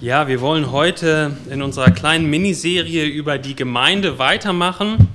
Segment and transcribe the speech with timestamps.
[0.00, 5.08] Ja, wir wollen heute in unserer kleinen Miniserie über die Gemeinde weitermachen.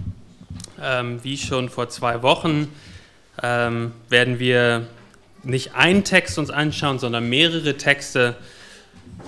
[0.81, 2.67] Ähm, wie schon vor zwei Wochen
[3.41, 4.85] ähm, werden wir
[5.41, 8.35] nicht einen Text uns anschauen, sondern mehrere Texte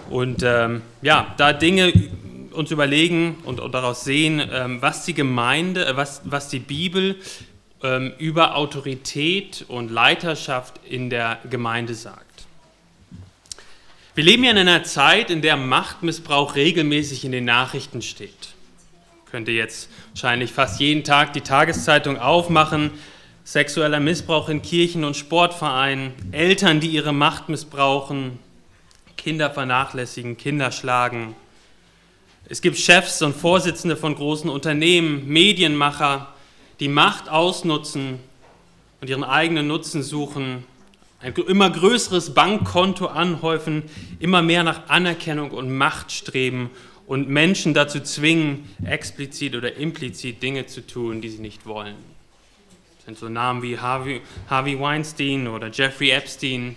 [0.10, 1.94] und ähm, ja, da Dinge
[2.52, 7.16] uns überlegen und, und daraus sehen, ähm, was die Gemeinde, äh, was, was die Bibel
[7.82, 12.25] ähm, über Autorität und Leiterschaft in der Gemeinde sagt.
[14.16, 18.54] Wir leben ja in einer Zeit, in der Machtmissbrauch regelmäßig in den Nachrichten steht.
[19.30, 22.92] Könnt ihr jetzt wahrscheinlich fast jeden Tag die Tageszeitung aufmachen.
[23.44, 28.40] Sexueller Missbrauch in Kirchen und Sportvereinen, Eltern, die ihre Macht missbrauchen,
[29.18, 31.36] Kinder vernachlässigen, Kinder schlagen.
[32.48, 36.34] Es gibt Chefs und Vorsitzende von großen Unternehmen, Medienmacher,
[36.80, 38.22] die Macht ausnutzen
[39.02, 40.64] und ihren eigenen Nutzen suchen
[41.20, 43.84] ein immer größeres Bankkonto anhäufen,
[44.20, 46.70] immer mehr nach Anerkennung und Macht streben
[47.08, 51.96] und Menschen dazu zwingen, explizit oder implizit Dinge zu tun, die sie nicht wollen.
[52.98, 56.76] Das sind so Namen wie Harvey, Harvey Weinstein oder Jeffrey Epstein,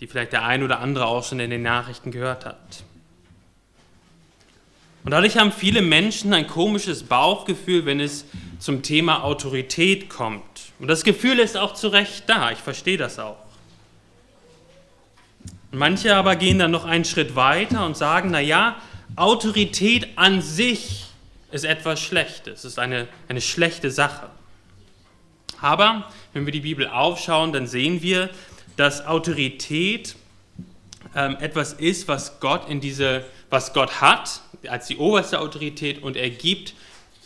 [0.00, 2.84] die vielleicht der ein oder andere auch schon in den Nachrichten gehört hat.
[5.06, 8.24] Und dadurch haben viele Menschen ein komisches Bauchgefühl, wenn es
[8.58, 10.42] zum Thema Autorität kommt.
[10.80, 13.36] Und das Gefühl ist auch zu Recht da, ich verstehe das auch.
[15.70, 18.74] Manche aber gehen dann noch einen Schritt weiter und sagen, naja,
[19.14, 21.04] Autorität an sich
[21.52, 24.28] ist etwas Schlechtes, ist eine, eine schlechte Sache.
[25.60, 28.28] Aber wenn wir die Bibel aufschauen, dann sehen wir,
[28.76, 30.16] dass Autorität
[31.14, 36.16] ähm, etwas ist, was Gott in diese, was Gott hat als die oberste Autorität und
[36.16, 36.74] er gibt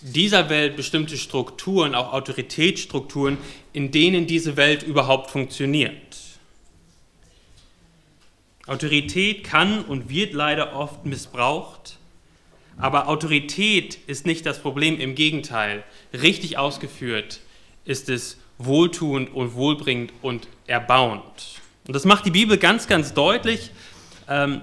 [0.03, 3.39] dieser Welt bestimmte Strukturen, auch Autoritätsstrukturen,
[3.73, 6.17] in denen diese Welt überhaupt funktioniert.
[8.67, 11.99] Autorität kann und wird leider oft missbraucht,
[12.77, 15.85] aber Autorität ist nicht das Problem, im Gegenteil.
[16.15, 17.41] Richtig ausgeführt
[17.85, 21.61] ist es wohltuend und wohlbringend und erbauend.
[21.91, 23.73] Und das macht die Bibel ganz, ganz deutlich.
[24.29, 24.61] Ähm,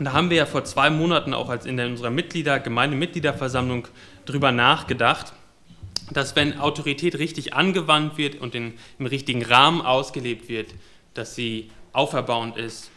[0.00, 3.86] da haben wir ja vor zwei Monaten auch als in unserer Mitglieder, Gemeindemitgliederversammlung
[4.24, 5.34] darüber nachgedacht,
[6.10, 10.68] dass wenn Autorität richtig angewandt wird und in, im richtigen Rahmen ausgelebt wird,
[11.12, 12.90] dass sie auferbauend ist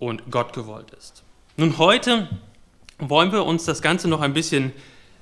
[0.00, 1.22] und Gott gewollt ist.
[1.56, 2.28] Nun, heute
[2.98, 4.72] wollen wir uns das Ganze noch ein bisschen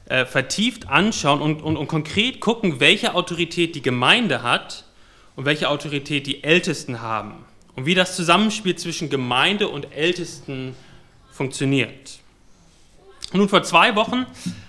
[0.06, 4.86] äh, vertieft anschauen und, und, und konkret gucken, welche Autorität die Gemeinde hat
[5.36, 7.44] und welche Autorität die Ältesten haben
[7.76, 10.74] und wie das Zusammenspiel zwischen Gemeinde und Ältesten
[11.32, 12.18] funktioniert.
[13.32, 14.26] Nun, vor zwei Wochen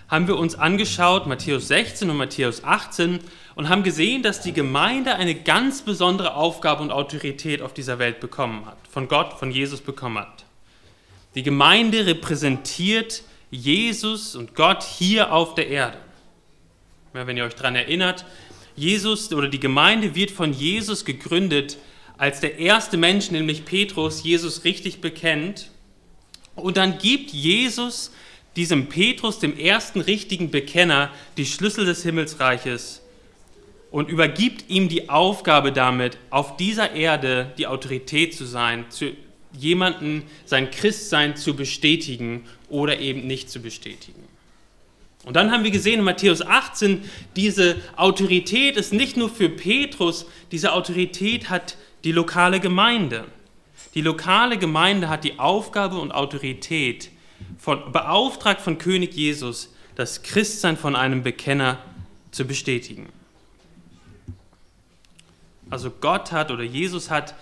[0.08, 3.20] haben wir uns angeschaut, Matthäus 16 und Matthäus 18,
[3.56, 8.20] und haben gesehen, dass die Gemeinde eine ganz besondere Aufgabe und Autorität auf dieser Welt
[8.20, 10.46] bekommen hat, von Gott, von Jesus bekommen hat.
[11.34, 15.98] Die Gemeinde repräsentiert Jesus und Gott hier auf der Erde.
[17.14, 18.26] Ja, wenn ihr euch daran erinnert,
[18.76, 21.78] Jesus oder die Gemeinde wird von Jesus gegründet,
[22.22, 25.72] als der erste Mensch, nämlich Petrus, Jesus richtig bekennt.
[26.54, 28.12] Und dann gibt Jesus
[28.56, 33.02] diesem Petrus, dem ersten richtigen Bekenner, die Schlüssel des Himmelsreiches
[33.90, 39.14] und übergibt ihm die Aufgabe damit, auf dieser Erde die Autorität zu sein, zu
[39.58, 44.24] jemanden sein Christsein zu bestätigen oder eben nicht zu bestätigen.
[45.26, 47.02] Und dann haben wir gesehen in Matthäus 18,
[47.36, 53.26] diese Autorität ist nicht nur für Petrus, diese Autorität hat die lokale Gemeinde.
[53.94, 57.12] Die lokale Gemeinde hat die Aufgabe und Autorität,
[57.58, 61.80] von, beauftragt von König Jesus, das Christsein von einem Bekenner
[62.32, 63.10] zu bestätigen.
[65.70, 67.34] Also Gott hat oder Jesus hat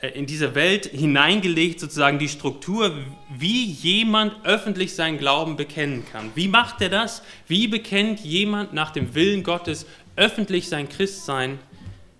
[0.00, 2.92] äh, in diese Welt hineingelegt, sozusagen die Struktur,
[3.36, 6.30] wie jemand öffentlich seinen Glauben bekennen kann.
[6.34, 7.22] Wie macht er das?
[7.48, 11.58] Wie bekennt jemand nach dem Willen Gottes öffentlich sein Christsein?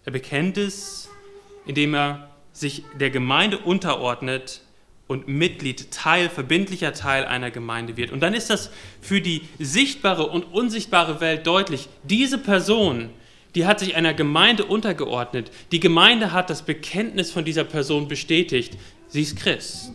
[0.04, 1.10] Er bekennt es,
[1.66, 4.60] indem er sich der Gemeinde unterordnet
[5.06, 8.10] und Mitglied, Teil, verbindlicher Teil einer Gemeinde wird.
[8.10, 11.88] Und dann ist das für die sichtbare und unsichtbare Welt deutlich.
[12.04, 13.10] Diese Person,
[13.54, 15.50] die hat sich einer Gemeinde untergeordnet.
[15.72, 18.78] Die Gemeinde hat das Bekenntnis von dieser Person bestätigt.
[19.08, 19.90] Sie ist Christ.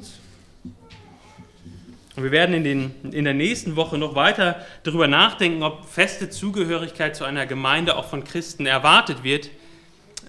[2.15, 6.29] Und wir werden in, den, in der nächsten Woche noch weiter darüber nachdenken, ob feste
[6.29, 9.49] Zugehörigkeit zu einer Gemeinde auch von Christen erwartet wird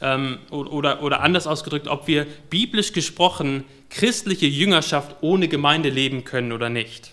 [0.00, 6.52] ähm, oder, oder anders ausgedrückt, ob wir biblisch gesprochen christliche Jüngerschaft ohne Gemeinde leben können
[6.52, 7.12] oder nicht.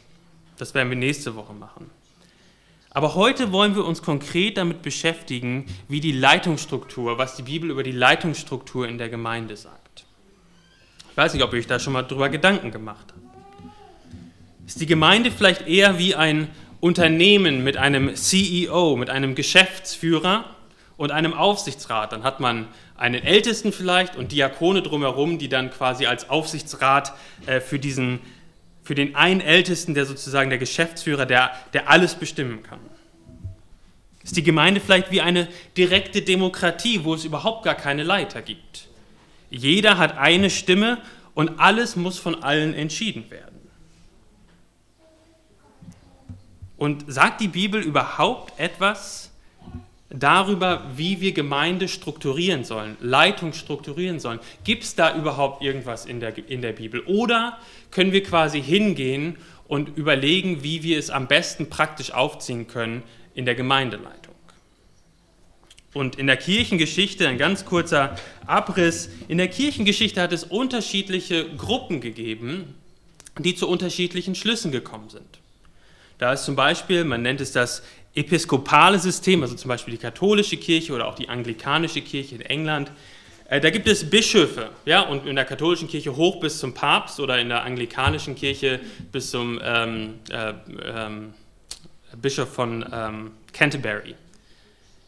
[0.57, 1.89] Das werden wir nächste Woche machen.
[2.89, 7.83] Aber heute wollen wir uns konkret damit beschäftigen, wie die Leitungsstruktur, was die Bibel über
[7.83, 10.05] die Leitungsstruktur in der Gemeinde sagt.
[11.11, 13.17] Ich weiß nicht, ob ihr euch da schon mal drüber Gedanken gemacht habt.
[14.65, 16.49] Ist die Gemeinde vielleicht eher wie ein
[16.79, 20.56] Unternehmen mit einem CEO, mit einem Geschäftsführer
[20.97, 22.11] und einem Aufsichtsrat?
[22.11, 22.67] Dann hat man
[22.97, 27.13] einen Ältesten vielleicht und Diakone drumherum, die dann quasi als Aufsichtsrat
[27.45, 28.19] äh, für, diesen,
[28.83, 32.79] für den einen Ältesten, der sozusagen der Geschäftsführer, der, der alles bestimmen kann.
[34.23, 35.47] Ist die Gemeinde vielleicht wie eine
[35.77, 38.89] direkte Demokratie, wo es überhaupt gar keine Leiter gibt?
[39.49, 40.97] Jeder hat eine Stimme
[41.33, 43.69] und alles muss von allen entschieden werden.
[46.75, 49.26] Und sagt die Bibel überhaupt etwas
[50.09, 54.39] darüber, wie wir Gemeinde strukturieren sollen, Leitung strukturieren sollen?
[54.63, 57.01] Gibt es da überhaupt irgendwas in der, in der Bibel?
[57.01, 57.57] Oder
[57.91, 59.37] können wir quasi hingehen
[59.67, 64.35] und überlegen, wie wir es am besten praktisch aufziehen können in der Gemeindeleitung?
[65.93, 68.15] Und in der Kirchengeschichte, ein ganz kurzer
[68.45, 72.75] Abriss, in der Kirchengeschichte hat es unterschiedliche Gruppen gegeben,
[73.39, 75.39] die zu unterschiedlichen Schlüssen gekommen sind.
[76.17, 77.83] Da ist zum Beispiel, man nennt es das
[78.17, 82.91] episkopale System, also zum Beispiel die katholische Kirche oder auch die anglikanische Kirche in England.
[83.49, 87.19] Äh, da gibt es Bischöfe, ja, und in der katholischen Kirche hoch bis zum Papst
[87.19, 88.79] oder in der anglikanischen Kirche
[89.11, 90.53] bis zum ähm, äh,
[90.83, 91.33] ähm,
[92.21, 94.15] Bischof von ähm, Canterbury.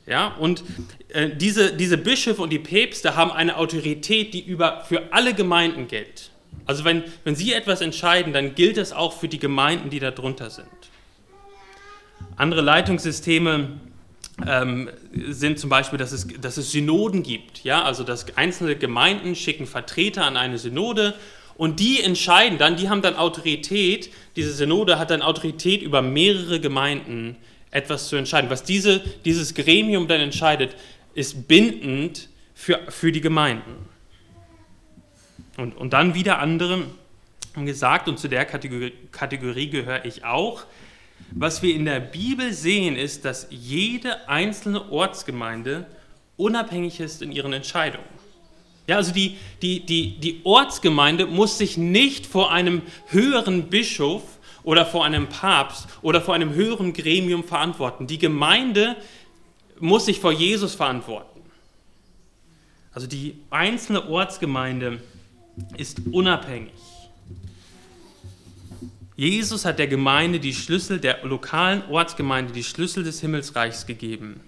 [0.06, 0.63] Ja, und
[1.09, 5.88] äh, diese, diese Bischöfe und die Päpste haben eine Autorität, die über, für alle Gemeinden
[5.88, 6.31] gilt.
[6.65, 10.50] Also wenn, wenn sie etwas entscheiden, dann gilt das auch für die Gemeinden, die darunter
[10.50, 10.67] sind.
[12.39, 13.81] Andere Leitungssysteme
[14.47, 14.89] ähm,
[15.27, 17.65] sind zum Beispiel, dass es, dass es Synoden gibt.
[17.65, 17.83] Ja?
[17.83, 21.15] Also dass einzelne Gemeinden schicken Vertreter an eine Synode
[21.57, 26.62] und die entscheiden dann, die haben dann Autorität, diese Synode hat dann Autorität über mehrere
[26.62, 27.36] Gemeinden
[27.71, 28.50] etwas zu entscheiden.
[28.50, 30.77] Was diese, dieses Gremium dann entscheidet,
[31.15, 33.89] ist bindend für, für die Gemeinden.
[35.57, 36.85] Und, und dann wieder andere
[37.53, 40.63] haben gesagt, und zu der Kategorie, Kategorie gehöre ich auch,
[41.31, 45.86] was wir in der Bibel sehen, ist, dass jede einzelne Ortsgemeinde
[46.38, 48.06] unabhängig ist in ihren Entscheidungen.
[48.88, 54.24] Ja, also die, die, die, die Ortsgemeinde muss sich nicht vor einem höheren Bischof
[54.63, 58.07] oder vor einem Papst oder vor einem höheren Gremium verantworten.
[58.07, 58.95] Die Gemeinde
[59.80, 61.42] muss sich vor Jesus verantworten.
[62.92, 65.01] Also die einzelne Ortsgemeinde
[65.77, 66.74] ist unabhängig.
[69.19, 74.39] Jesus hat der Gemeinde die Schlüssel, der lokalen Ortsgemeinde die Schlüssel des Himmelsreichs gegeben.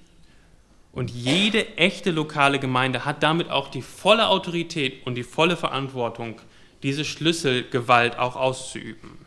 [0.94, 6.40] Und jede echte lokale Gemeinde hat damit auch die volle Autorität und die volle Verantwortung,
[6.84, 9.18] diese Schlüsselgewalt auch auszuüben.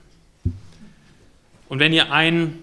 [1.69, 2.61] Und wenn ihr ein,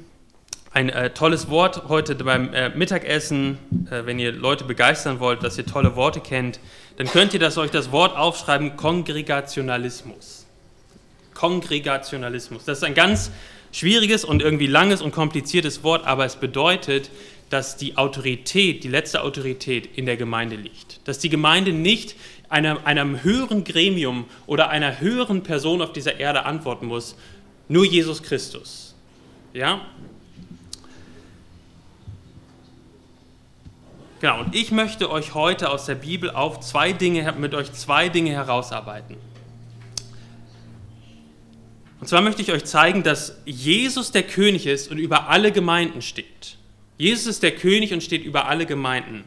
[0.73, 3.59] ein äh, tolles Wort heute beim äh, Mittagessen,
[3.91, 6.59] äh, wenn ihr Leute begeistern wollt, dass ihr tolle Worte kennt,
[6.97, 10.40] dann könnt ihr das, euch das Wort aufschreiben, Kongregationalismus.
[11.41, 12.65] Kongregationalismus.
[12.65, 13.31] Das ist ein ganz
[13.71, 17.09] schwieriges und irgendwie langes und kompliziertes Wort, aber es bedeutet,
[17.49, 20.99] dass die Autorität, die letzte Autorität in der Gemeinde liegt.
[21.07, 22.15] Dass die Gemeinde nicht
[22.49, 27.15] einem, einem höheren Gremium oder einer höheren Person auf dieser Erde antworten muss,
[27.67, 28.93] nur Jesus Christus.
[29.51, 29.81] Ja?
[34.19, 38.09] Genau, und ich möchte euch heute aus der Bibel auf zwei Dinge, mit euch zwei
[38.09, 39.30] Dinge herausarbeiten.
[42.01, 46.01] Und zwar möchte ich euch zeigen, dass Jesus der König ist und über alle Gemeinden
[46.01, 46.57] steht.
[46.97, 49.23] Jesus ist der König und steht über alle Gemeinden.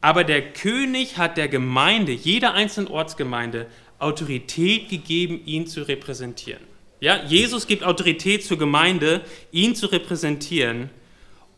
[0.00, 3.66] Aber der König hat der Gemeinde, jeder einzelnen Ortsgemeinde,
[3.98, 6.62] Autorität gegeben, ihn zu repräsentieren.
[7.00, 10.90] Ja, Jesus gibt Autorität zur Gemeinde, ihn zu repräsentieren.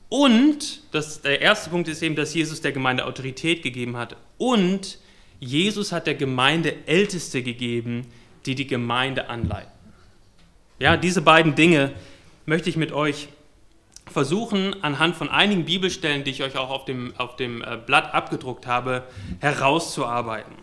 [0.08, 4.16] Und das, der erste Punkt ist eben, dass Jesus der Gemeinde Autorität gegeben hat.
[4.38, 4.98] Und
[5.38, 8.06] Jesus hat der Gemeinde Älteste gegeben,
[8.46, 9.77] die die Gemeinde anleiten.
[10.80, 11.92] Ja, diese beiden Dinge
[12.46, 13.28] möchte ich mit euch
[14.06, 18.14] versuchen, anhand von einigen Bibelstellen, die ich euch auch auf dem, auf dem äh, Blatt
[18.14, 19.02] abgedruckt habe,
[19.40, 20.54] herauszuarbeiten.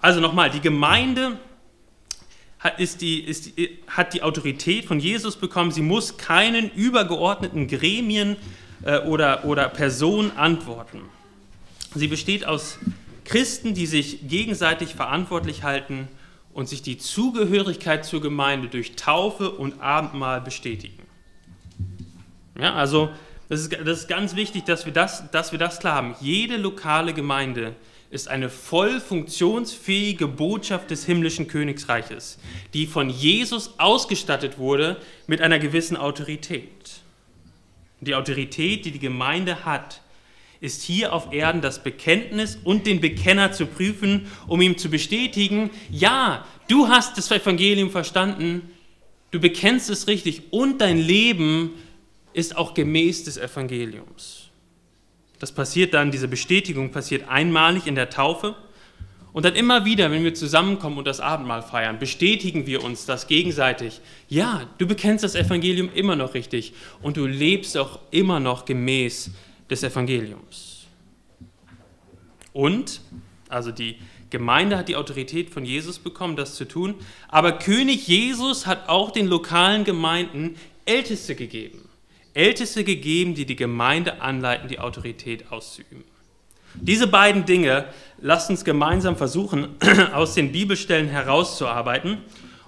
[0.00, 1.38] Also nochmal, die Gemeinde
[2.58, 5.70] hat, ist die, ist die, hat die Autorität von Jesus bekommen.
[5.70, 8.36] Sie muss keinen übergeordneten Gremien
[8.82, 11.00] äh, oder, oder Personen antworten.
[11.94, 12.80] Sie besteht aus
[13.24, 16.08] Christen, die sich gegenseitig verantwortlich halten
[16.54, 21.02] und sich die Zugehörigkeit zur Gemeinde durch Taufe und Abendmahl bestätigen.
[22.58, 23.10] Ja, also
[23.48, 26.14] das ist, das ist ganz wichtig, dass wir das, dass wir das klar haben.
[26.20, 27.74] Jede lokale Gemeinde
[28.10, 32.38] ist eine voll funktionsfähige Botschaft des himmlischen Königsreiches,
[32.72, 37.00] die von Jesus ausgestattet wurde mit einer gewissen Autorität.
[38.00, 40.00] Die Autorität, die die Gemeinde hat,
[40.64, 45.70] ist hier auf Erden das Bekenntnis und den Bekenner zu prüfen, um ihm zu bestätigen,
[45.90, 48.62] ja, du hast das Evangelium verstanden,
[49.30, 51.72] du bekennst es richtig und dein Leben
[52.32, 54.48] ist auch gemäß des Evangeliums.
[55.38, 58.56] Das passiert dann, diese Bestätigung passiert einmalig in der Taufe
[59.34, 63.26] und dann immer wieder, wenn wir zusammenkommen und das Abendmahl feiern, bestätigen wir uns das
[63.26, 64.00] gegenseitig.
[64.28, 69.30] Ja, du bekennst das Evangelium immer noch richtig und du lebst auch immer noch gemäß
[69.70, 70.86] des Evangeliums.
[72.52, 73.00] Und,
[73.48, 73.96] also die
[74.30, 76.94] Gemeinde hat die Autorität von Jesus bekommen, das zu tun,
[77.28, 80.56] aber König Jesus hat auch den lokalen Gemeinden
[80.86, 81.88] Älteste gegeben.
[82.34, 86.04] Älteste gegeben, die die Gemeinde anleiten, die Autorität auszuüben.
[86.74, 87.86] Diese beiden Dinge
[88.20, 89.68] lasst uns gemeinsam versuchen,
[90.12, 92.18] aus den Bibelstellen herauszuarbeiten.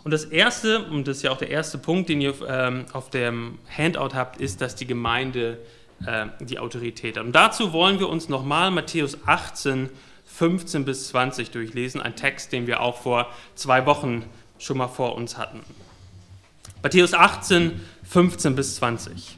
[0.05, 3.11] Und das erste, und das ist ja auch der erste Punkt, den ihr ähm, auf
[3.11, 5.59] dem Handout habt, ist, dass die Gemeinde
[6.05, 7.19] äh, die Autorität.
[7.19, 9.89] Und dazu wollen wir uns nochmal Matthäus 18,
[10.25, 14.25] 15 bis 20 durchlesen, ein Text, den wir auch vor zwei Wochen
[14.59, 15.61] schon mal vor uns hatten.
[16.83, 19.37] Matthäus 18, 15 bis 20.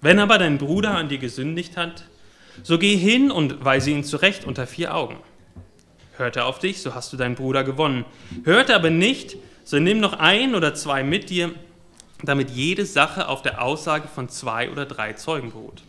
[0.00, 2.04] Wenn aber dein Bruder an dir gesündigt hat,
[2.62, 5.16] so geh hin und weise ihn zurecht unter vier Augen.
[6.16, 8.04] Hört er auf dich, so hast du deinen Bruder gewonnen.
[8.44, 11.52] Hört er aber nicht, so nimm noch ein oder zwei mit dir,
[12.22, 15.82] damit jede Sache auf der Aussage von zwei oder drei Zeugen beruht.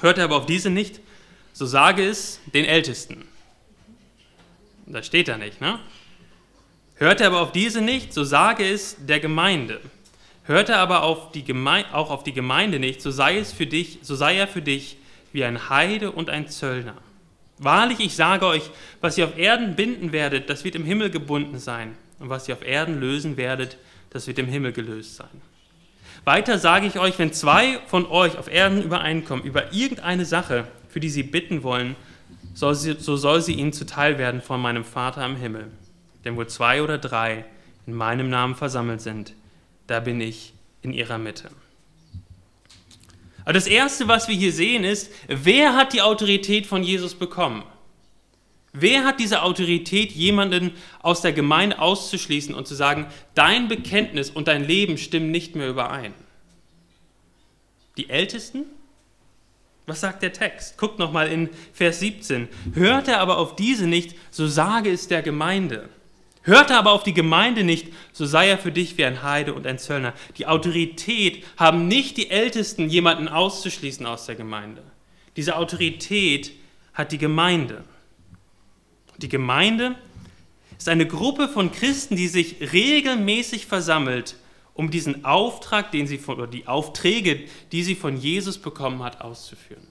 [0.00, 1.00] Hört er aber auf diese nicht,
[1.52, 3.24] so sage es den Ältesten.
[4.86, 5.78] Das steht da nicht, ne?
[6.96, 9.80] Hört er aber auf diese nicht, so sage es der Gemeinde.
[10.44, 13.66] Hört er aber auf die Gemeinde, auch auf die Gemeinde nicht, so sei, es für
[13.66, 14.96] dich, so sei er für dich
[15.32, 16.96] wie ein Heide und ein Zöllner.
[17.58, 21.58] Wahrlich, ich sage euch, was ihr auf Erden binden werdet, das wird im Himmel gebunden
[21.58, 21.96] sein.
[22.18, 23.78] Und was ihr auf Erden lösen werdet,
[24.10, 25.28] das wird im Himmel gelöst sein.
[26.24, 31.00] Weiter sage ich euch, wenn zwei von euch auf Erden übereinkommen über irgendeine Sache, für
[31.00, 31.96] die sie bitten wollen,
[32.52, 35.68] so soll sie ihnen zuteil werden von meinem Vater im Himmel.
[36.24, 37.44] Denn wo zwei oder drei
[37.86, 39.32] in meinem Namen versammelt sind,
[39.86, 40.52] da bin ich
[40.82, 41.50] in ihrer Mitte.
[43.44, 47.62] Aber das Erste, was wir hier sehen, ist, wer hat die Autorität von Jesus bekommen?
[48.72, 54.46] Wer hat diese Autorität, jemanden aus der Gemeinde auszuschließen und zu sagen, dein Bekenntnis und
[54.46, 56.14] dein Leben stimmen nicht mehr überein?
[57.96, 58.66] Die Ältesten?
[59.86, 60.78] Was sagt der Text?
[60.78, 62.48] Guckt nochmal in Vers 17.
[62.74, 65.88] Hört er aber auf diese nicht, so sage es der Gemeinde.
[66.42, 69.66] Hörte aber auf die Gemeinde nicht, so sei er für dich wie ein Heide und
[69.66, 70.14] ein Zöllner.
[70.38, 74.82] Die Autorität haben nicht die Ältesten, jemanden auszuschließen aus der Gemeinde.
[75.36, 76.52] Diese Autorität
[76.94, 77.84] hat die Gemeinde.
[79.20, 79.96] Die Gemeinde
[80.78, 84.36] ist eine Gruppe von Christen, die sich regelmäßig versammelt,
[84.74, 89.20] um diesen Auftrag, den sie von, oder die Aufträge, die sie von Jesus bekommen hat,
[89.20, 89.86] auszuführen.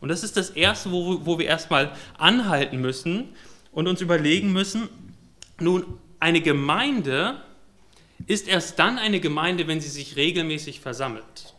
[0.00, 3.28] Und das ist das Erste, wo, wo wir erstmal anhalten müssen,
[3.76, 4.88] und uns überlegen müssen,
[5.60, 5.84] nun,
[6.18, 7.42] eine Gemeinde
[8.26, 11.54] ist erst dann eine Gemeinde, wenn sie sich regelmäßig versammelt.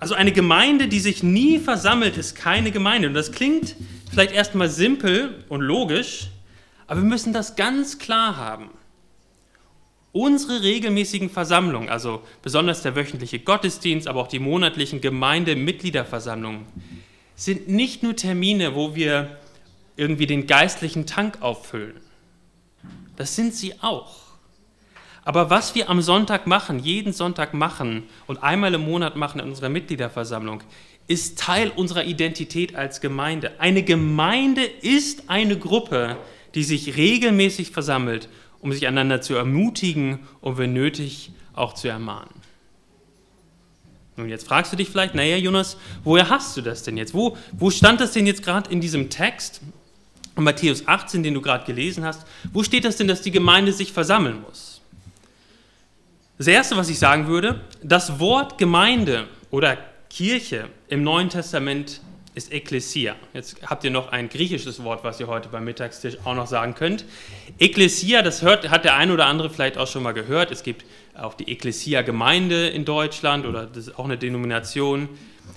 [0.00, 3.08] Also eine Gemeinde, die sich nie versammelt, ist keine Gemeinde.
[3.08, 3.74] Und das klingt
[4.10, 6.28] vielleicht erstmal simpel und logisch,
[6.86, 8.70] aber wir müssen das ganz klar haben.
[10.12, 16.64] Unsere regelmäßigen Versammlungen, also besonders der wöchentliche Gottesdienst, aber auch die monatlichen Gemeindemitgliederversammlungen,
[17.36, 19.36] sind nicht nur Termine, wo wir
[19.96, 22.00] irgendwie den geistlichen Tank auffüllen.
[23.16, 24.27] Das sind sie auch.
[25.28, 29.48] Aber was wir am Sonntag machen, jeden Sonntag machen und einmal im Monat machen in
[29.48, 30.62] unserer Mitgliederversammlung,
[31.06, 33.60] ist Teil unserer Identität als Gemeinde.
[33.60, 36.16] Eine Gemeinde ist eine Gruppe,
[36.54, 38.30] die sich regelmäßig versammelt,
[38.62, 42.32] um sich einander zu ermutigen und wenn nötig auch zu ermahnen.
[44.16, 47.12] Nun, jetzt fragst du dich vielleicht, naja, Jonas, woher hast du das denn jetzt?
[47.12, 49.60] Wo, wo stand das denn jetzt gerade in diesem Text?
[50.36, 53.74] Und Matthäus 18, den du gerade gelesen hast, wo steht das denn, dass die Gemeinde
[53.74, 54.67] sich versammeln muss?
[56.38, 59.76] Das Erste, was ich sagen würde, das Wort Gemeinde oder
[60.08, 62.00] Kirche im Neuen Testament
[62.36, 63.16] ist Ekklesia.
[63.34, 66.76] Jetzt habt ihr noch ein griechisches Wort, was ihr heute beim Mittagstisch auch noch sagen
[66.76, 67.04] könnt.
[67.58, 70.52] Ekklesia, das hört, hat der eine oder andere vielleicht auch schon mal gehört.
[70.52, 70.84] Es gibt
[71.16, 75.08] auch die Ekklesia-Gemeinde in Deutschland oder das ist auch eine Denomination.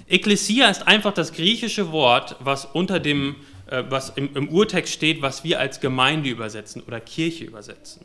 [0.07, 3.35] Ekklesia ist einfach das griechische Wort, was unter dem
[3.67, 8.03] äh, was im, im Urtext steht, was wir als Gemeinde übersetzen oder Kirche übersetzen.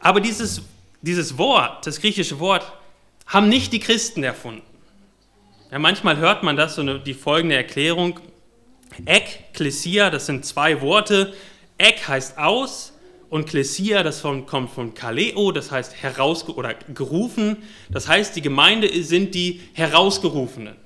[0.00, 0.62] Aber dieses,
[1.02, 2.72] dieses Wort, das griechische Wort,
[3.26, 4.62] haben nicht die Christen erfunden.
[5.70, 8.20] Ja, manchmal hört man das, so eine, die folgende Erklärung.
[9.04, 11.34] Ek, Klesia, das sind zwei Worte.
[11.76, 12.92] Ek heißt aus
[13.28, 17.58] und Klesia, das von, kommt von Kaleo, das heißt heraus oder gerufen.
[17.90, 20.76] Das heißt, die Gemeinde sind die Herausgerufenen.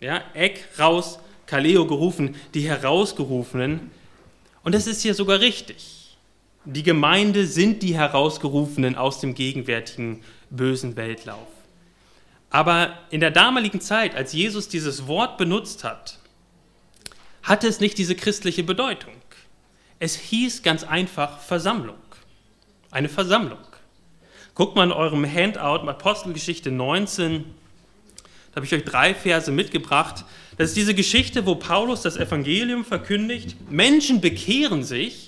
[0.00, 3.90] Ja, Ek, raus, Kaleo gerufen, die Herausgerufenen.
[4.62, 5.97] Und das ist hier sogar richtig.
[6.68, 11.46] Die Gemeinde sind die Herausgerufenen aus dem gegenwärtigen bösen Weltlauf.
[12.50, 16.18] Aber in der damaligen Zeit, als Jesus dieses Wort benutzt hat,
[17.42, 19.14] hatte es nicht diese christliche Bedeutung.
[19.98, 21.96] Es hieß ganz einfach Versammlung.
[22.90, 23.58] Eine Versammlung.
[24.54, 27.44] Guckt mal in eurem Handout, Apostelgeschichte 19,
[28.50, 30.24] da habe ich euch drei Verse mitgebracht.
[30.58, 33.56] Das ist diese Geschichte, wo Paulus das Evangelium verkündigt.
[33.70, 35.27] Menschen bekehren sich,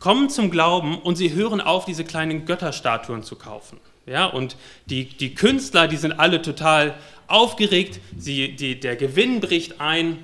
[0.00, 3.78] kommen zum Glauben und sie hören auf, diese kleinen Götterstatuen zu kaufen.
[4.06, 6.96] Ja, und die, die Künstler, die sind alle total
[7.28, 10.18] aufgeregt, sie, die, der Gewinn bricht ein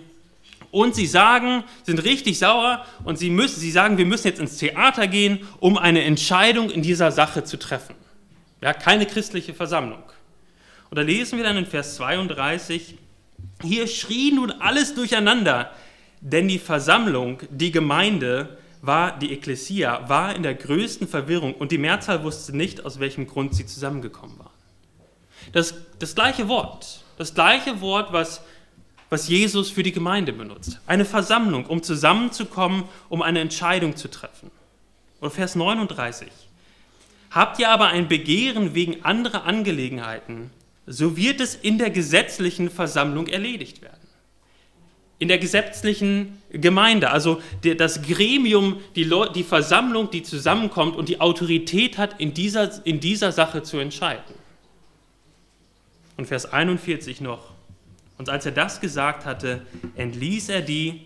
[0.72, 4.56] und sie sagen, sind richtig sauer und sie, müssen, sie sagen, wir müssen jetzt ins
[4.56, 7.94] Theater gehen, um eine Entscheidung in dieser Sache zu treffen.
[8.60, 10.02] Ja, keine christliche Versammlung.
[10.90, 12.96] Und da lesen wir dann in Vers 32,
[13.62, 15.70] hier schrie nun alles durcheinander,
[16.20, 21.78] denn die Versammlung, die Gemeinde, war die Ekklesia, war in der größten Verwirrung und die
[21.78, 24.50] Mehrzahl wusste nicht, aus welchem Grund sie zusammengekommen waren.
[25.52, 28.42] Das, das gleiche Wort, das gleiche Wort, was,
[29.10, 30.80] was Jesus für die Gemeinde benutzt.
[30.86, 34.50] Eine Versammlung, um zusammenzukommen, um eine Entscheidung zu treffen.
[35.20, 36.28] Und Vers 39.
[37.30, 40.50] Habt ihr aber ein Begehren wegen anderer Angelegenheiten,
[40.86, 43.95] so wird es in der gesetzlichen Versammlung erledigt werden
[45.18, 52.20] in der gesetzlichen Gemeinde, also das Gremium, die, Versammlung, die zusammenkommt und die Autorität hat,
[52.20, 54.34] in dieser, in dieser Sache zu entscheiden.
[56.16, 57.52] Und Vers 41 noch.
[58.18, 59.62] Und als er das gesagt hatte,
[59.96, 61.02] entließ er die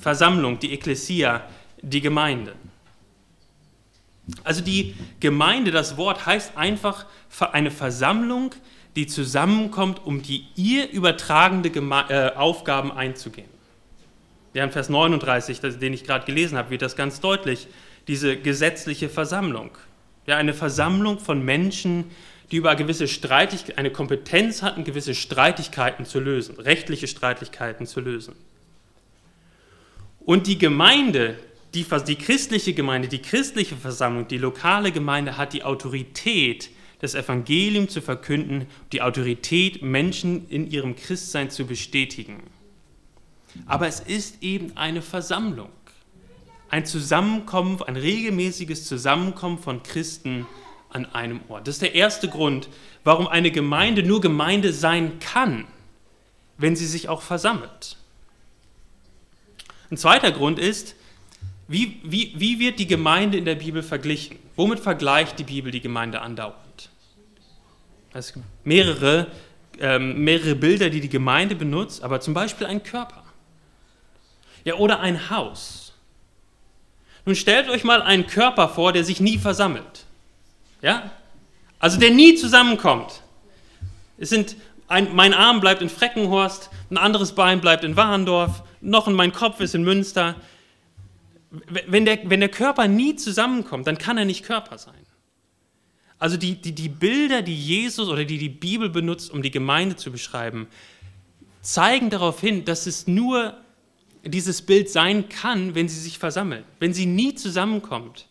[0.00, 1.44] Versammlung, die Ekklesia,
[1.82, 2.54] die Gemeinde.
[4.44, 7.06] Also die Gemeinde, das Wort heißt einfach
[7.52, 8.54] eine Versammlung,
[8.96, 13.48] die zusammenkommt, um die ihr übertragende Geme äh, Aufgaben einzugehen.
[14.54, 17.68] Ja, in Vers 39, den ich gerade gelesen habe, wird das ganz deutlich,
[18.08, 19.70] diese gesetzliche Versammlung.
[20.26, 22.04] Ja, eine Versammlung von Menschen,
[22.50, 28.34] die über gewisse Streitigkeiten, eine Kompetenz hatten, gewisse Streitigkeiten zu lösen, rechtliche Streitigkeiten zu lösen.
[30.20, 31.38] Und die Gemeinde,
[31.74, 37.88] die, die christliche Gemeinde, die christliche Versammlung, die lokale Gemeinde hat die Autorität, das Evangelium
[37.88, 42.42] zu verkünden, die Autorität, Menschen in ihrem Christsein zu bestätigen.
[43.66, 45.70] Aber es ist eben eine Versammlung,
[46.70, 50.46] ein Zusammenkommen, ein regelmäßiges Zusammenkommen von Christen
[50.90, 51.66] an einem Ort.
[51.66, 52.68] Das ist der erste Grund,
[53.04, 55.66] warum eine Gemeinde nur Gemeinde sein kann,
[56.56, 57.96] wenn sie sich auch versammelt.
[59.90, 60.94] Ein zweiter Grund ist,
[61.68, 64.38] wie, wie, wie wird die Gemeinde in der Bibel verglichen?
[64.56, 66.67] Womit vergleicht die Bibel die Gemeinde andauernd?
[68.12, 69.26] Es gibt mehrere,
[69.78, 73.22] ähm, mehrere Bilder, die die Gemeinde benutzt, aber zum Beispiel ein Körper.
[74.64, 75.94] Ja, oder ein Haus.
[77.24, 80.06] Nun stellt euch mal einen Körper vor, der sich nie versammelt.
[80.80, 81.10] Ja?
[81.78, 83.22] Also der nie zusammenkommt.
[84.16, 84.56] Es sind
[84.88, 89.32] ein, mein Arm bleibt in Freckenhorst, ein anderes Bein bleibt in Warendorf, noch in mein
[89.32, 90.36] Kopf ist in Münster.
[91.50, 94.94] Wenn der, wenn der Körper nie zusammenkommt, dann kann er nicht Körper sein.
[96.18, 99.96] Also die, die, die Bilder, die Jesus oder die die Bibel benutzt, um die Gemeinde
[99.96, 100.66] zu beschreiben,
[101.62, 103.56] zeigen darauf hin, dass es nur
[104.24, 106.64] dieses Bild sein kann, wenn sie sich versammelt.
[106.80, 108.26] Wenn sie nie zusammenkommt,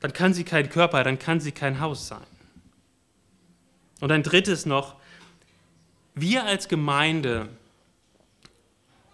[0.00, 2.26] dann kann sie kein Körper, dann kann sie kein Haus sein.
[4.00, 4.96] Und ein drittes noch,
[6.14, 7.48] wir als Gemeinde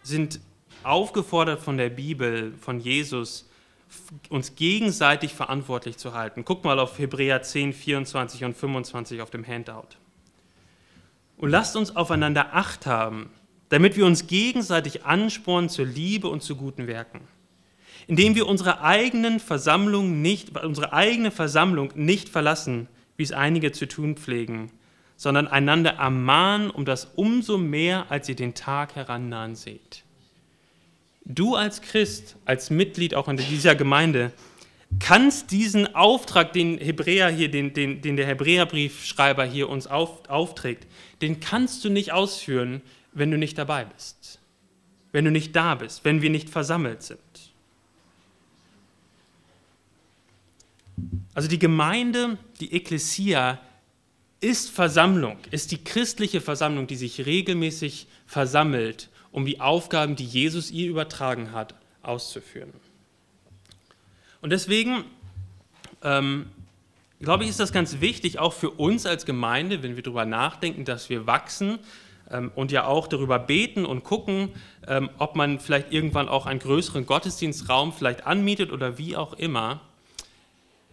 [0.03, 0.41] sind
[0.83, 3.49] aufgefordert von der Bibel, von Jesus,
[4.29, 6.45] uns gegenseitig verantwortlich zu halten.
[6.45, 9.97] Guck mal auf Hebräer 10, 24 und 25 auf dem Handout.
[11.37, 13.31] Und lasst uns aufeinander Acht haben,
[13.69, 17.21] damit wir uns gegenseitig anspornen zur Liebe und zu guten Werken.
[18.07, 23.89] Indem wir unsere, eigenen Versammlung nicht, unsere eigene Versammlung nicht verlassen, wie es einige zu
[23.89, 24.71] tun pflegen,
[25.17, 30.05] sondern einander ermahnen, um das umso mehr, als ihr den Tag herannahen seht.
[31.29, 34.33] Du als Christ, als Mitglied auch in dieser Gemeinde,
[35.01, 40.87] kannst diesen Auftrag, den Hebräer hier, den, den, den der Hebräerbriefschreiber hier uns auf, aufträgt,
[41.21, 42.81] den kannst du nicht ausführen,
[43.13, 44.39] wenn du nicht dabei bist,
[45.11, 47.19] wenn du nicht da bist, wenn wir nicht versammelt sind.
[51.35, 53.61] Also die Gemeinde, die Ekklesia,
[54.41, 60.71] ist Versammlung, ist die christliche Versammlung, die sich regelmäßig versammelt, um die Aufgaben, die Jesus
[60.71, 62.73] ihr übertragen hat, auszuführen.
[64.41, 65.05] Und deswegen
[66.03, 66.47] ähm,
[67.21, 70.87] glaube ich, ist das ganz wichtig, auch für uns als Gemeinde, wenn wir darüber nachdenken,
[70.87, 71.79] dass wir wachsen,
[72.31, 74.55] ähm, und ja auch darüber beten und gucken,
[74.89, 79.83] ähm, ob man vielleicht irgendwann auch einen größeren Gottesdienstraum vielleicht anmietet oder wie auch immer,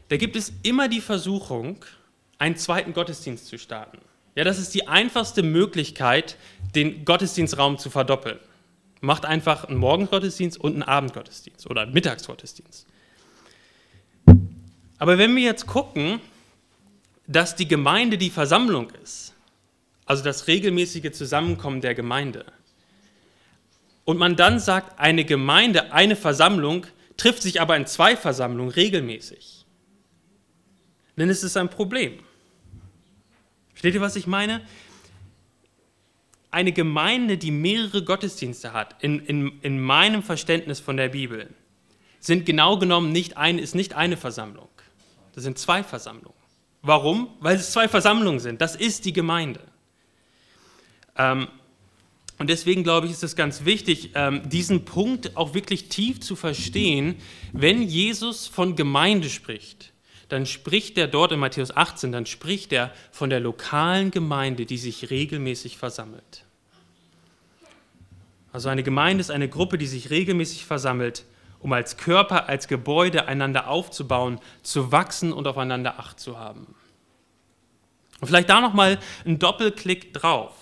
[0.10, 1.78] da gibt es immer die Versuchung,
[2.40, 4.00] einen zweiten Gottesdienst zu starten.
[4.36, 6.38] Ja, das ist die einfachste Möglichkeit,
[6.76, 8.40] den Gottesdienstraum zu verdoppeln.
[9.02, 12.88] Macht einfach einen Morgengottesdienst und einen Abendgottesdienst oder einen Mittagsgottesdienst.
[14.98, 16.22] Aber wenn wir jetzt gucken,
[17.28, 19.34] dass die Gemeinde die Versammlung ist,
[20.06, 22.46] also das regelmäßige Zusammenkommen der Gemeinde,
[24.06, 29.66] und man dann sagt, eine Gemeinde, eine Versammlung trifft sich aber in zwei Versammlungen regelmäßig,
[31.16, 32.20] dann ist es ein Problem.
[33.70, 34.62] Versteht ihr, was ich meine?
[36.54, 41.50] Eine Gemeinde, die mehrere Gottesdienste hat, in, in, in meinem Verständnis von der Bibel,
[42.20, 44.70] sind genau genommen nicht ein, ist nicht eine Versammlung.
[45.34, 46.38] Das sind zwei Versammlungen.
[46.84, 47.30] Warum?
[47.40, 48.62] Weil es zwei Versammlungen sind.
[48.62, 49.62] Das ist die Gemeinde.
[51.18, 51.48] Ähm,
[52.38, 56.36] und deswegen glaube ich, ist es ganz wichtig, ähm, diesen Punkt auch wirklich tief zu
[56.36, 57.16] verstehen.
[57.52, 59.92] Wenn Jesus von Gemeinde spricht,
[60.30, 64.78] dann spricht er dort in Matthäus 18, dann spricht er von der lokalen Gemeinde, die
[64.78, 66.43] sich regelmäßig versammelt.
[68.54, 71.26] Also eine Gemeinde ist eine Gruppe, die sich regelmäßig versammelt,
[71.60, 76.76] um als Körper, als Gebäude einander aufzubauen, zu wachsen und aufeinander Acht zu haben.
[78.22, 80.54] Und vielleicht da nochmal ein Doppelklick drauf.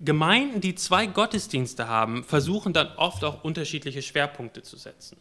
[0.00, 5.18] Gemeinden, die zwei Gottesdienste haben, versuchen dann oft auch unterschiedliche Schwerpunkte zu setzen.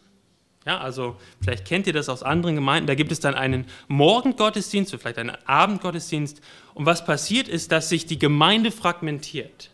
[0.66, 4.94] Ja, also vielleicht kennt ihr das aus anderen Gemeinden, da gibt es dann einen Morgengottesdienst
[4.94, 6.42] oder vielleicht einen Abendgottesdienst.
[6.74, 9.70] Und was passiert ist, dass sich die Gemeinde fragmentiert.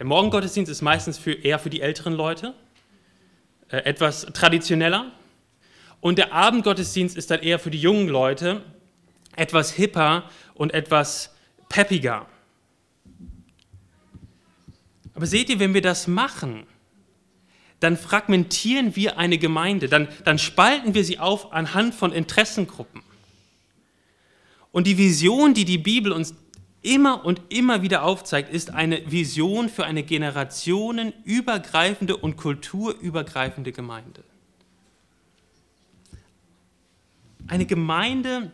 [0.00, 2.54] Der Morgengottesdienst ist meistens für, eher für die älteren Leute,
[3.68, 5.12] äh, etwas traditioneller.
[6.00, 8.62] Und der Abendgottesdienst ist dann eher für die jungen Leute,
[9.36, 11.34] etwas hipper und etwas
[11.68, 12.24] peppiger.
[15.12, 16.66] Aber seht ihr, wenn wir das machen,
[17.80, 23.02] dann fragmentieren wir eine Gemeinde, dann, dann spalten wir sie auf anhand von Interessengruppen.
[24.72, 26.34] Und die Vision, die die Bibel uns
[26.82, 34.24] immer und immer wieder aufzeigt, ist eine Vision für eine generationenübergreifende und kulturübergreifende Gemeinde.
[37.46, 38.50] Eine Gemeinde,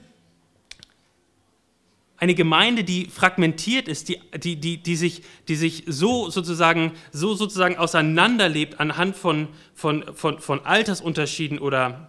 [2.16, 7.34] eine Gemeinde, die fragmentiert ist, die, die, die, die, sich, die sich so sozusagen, so
[7.34, 12.08] sozusagen auseinanderlebt anhand von, von, von, von Altersunterschieden oder,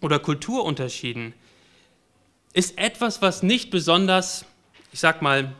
[0.00, 1.34] oder Kulturunterschieden,
[2.52, 4.44] ist etwas, was nicht besonders,
[4.92, 5.52] ich sag mal,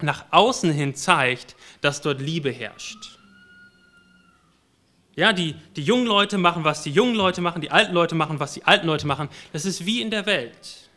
[0.00, 3.18] nach außen hin zeigt, dass dort Liebe herrscht.
[5.14, 8.40] Ja, die, die jungen Leute machen, was die jungen Leute machen, die alten Leute machen,
[8.40, 9.28] was die alten Leute machen.
[9.52, 10.90] Das ist wie in der Welt.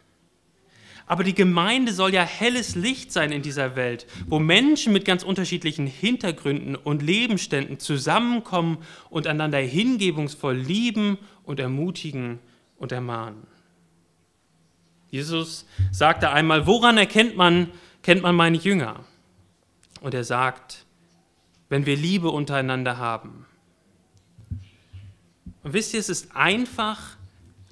[1.08, 5.21] Aber die Gemeinde soll ja helles Licht sein in dieser Welt, wo Menschen mit ganz
[5.21, 12.39] unterschiedlichen Hintergründen und Lebensständen zusammenkommen und einander hingebungsvoll lieben und ermutigen
[12.78, 13.45] und ermahnen.
[15.15, 17.71] Jesus sagte einmal, woran erkennt man,
[18.04, 19.06] kennt man meine Jünger?
[20.01, 20.86] Und er sagt,
[21.69, 23.45] wenn wir Liebe untereinander haben.
[25.63, 27.15] Und wisst ihr, es ist einfach,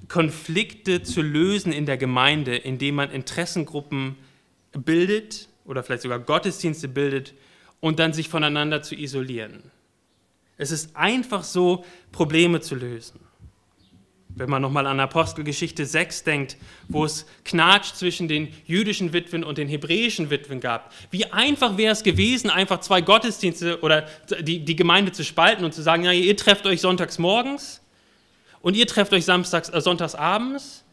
[0.07, 4.15] Konflikte zu lösen in der Gemeinde, indem man Interessengruppen
[4.71, 7.33] bildet oder vielleicht sogar Gottesdienste bildet
[7.81, 9.63] und dann sich voneinander zu isolieren.
[10.55, 13.19] Es ist einfach so, Probleme zu lösen.
[14.35, 19.57] Wenn man nochmal an Apostelgeschichte 6 denkt, wo es Knatsch zwischen den jüdischen Witwen und
[19.57, 20.91] den hebräischen Witwen gab.
[21.11, 24.07] Wie einfach wäre es gewesen, einfach zwei Gottesdienste oder
[24.39, 27.81] die, die Gemeinde zu spalten und zu sagen, ja, ihr trefft euch sonntags morgens
[28.61, 30.83] und ihr trefft euch samstags, äh, sonntags abends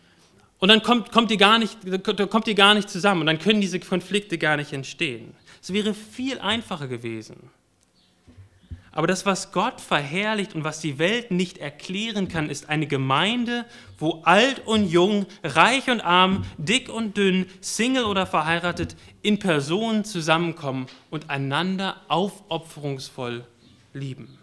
[0.58, 3.62] und dann kommt, kommt, ihr gar nicht, kommt ihr gar nicht zusammen und dann können
[3.62, 5.34] diese Konflikte gar nicht entstehen.
[5.62, 7.50] Es wäre viel einfacher gewesen.
[8.92, 13.64] Aber das, was Gott verherrlicht und was die Welt nicht erklären kann, ist eine Gemeinde,
[13.98, 20.04] wo alt und jung, reich und arm, dick und dünn, Single oder verheiratet in Personen
[20.04, 23.44] zusammenkommen und einander aufopferungsvoll
[23.92, 24.40] lieben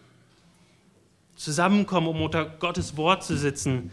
[1.38, 3.90] zusammenkommen, um unter Gottes Wort zu sitzen,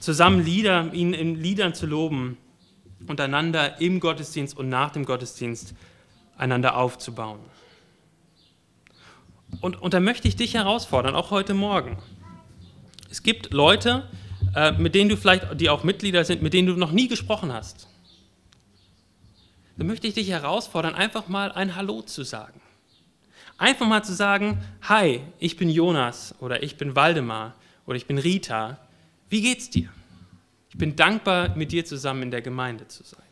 [0.00, 2.38] zusammen Lieder, ihn in Liedern zu loben
[3.06, 5.74] und einander im Gottesdienst und nach dem Gottesdienst
[6.36, 7.40] einander aufzubauen.
[9.60, 11.98] Und, und da möchte ich dich herausfordern, auch heute Morgen.
[13.10, 14.08] Es gibt Leute,
[14.54, 17.52] äh, mit denen du vielleicht, die auch Mitglieder sind, mit denen du noch nie gesprochen
[17.52, 17.88] hast.
[19.76, 22.60] Da möchte ich dich herausfordern, einfach mal ein Hallo zu sagen.
[23.56, 27.54] Einfach mal zu sagen, hi, ich bin Jonas oder ich bin Waldemar
[27.86, 28.78] oder ich bin Rita.
[29.28, 29.88] Wie geht's dir?
[30.70, 33.22] Ich bin dankbar, mit dir zusammen in der Gemeinde zu sein.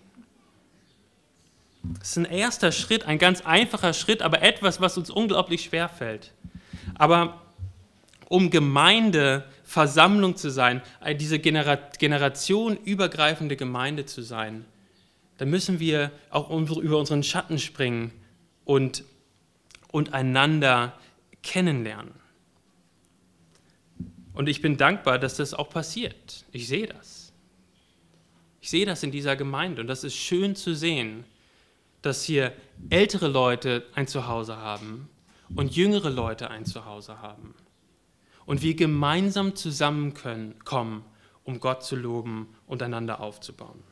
[1.83, 5.88] Das ist ein erster Schritt, ein ganz einfacher Schritt, aber etwas, was uns unglaublich schwer
[5.88, 6.33] fällt.
[6.95, 7.42] Aber
[8.29, 10.83] um Gemeinde Versammlung zu sein,
[11.18, 14.64] diese Genera generationenübergreifende Gemeinde zu sein,
[15.38, 18.12] dann müssen wir auch über unseren Schatten springen
[18.64, 19.05] und,
[19.90, 20.97] und einander
[21.42, 22.12] kennenlernen.
[24.35, 26.45] Und ich bin dankbar, dass das auch passiert.
[26.53, 27.33] Ich sehe das.
[28.61, 31.25] Ich sehe das in dieser Gemeinde und das ist schön zu sehen,
[32.03, 32.53] dass hier
[32.91, 35.09] ältere Leute ein Zuhause haben
[35.55, 37.55] und jüngere Leute ein Zuhause haben.
[38.45, 41.05] Und wir gemeinsam zusammenkommen,
[41.45, 43.83] um Gott zu loben und einander aufzubauen.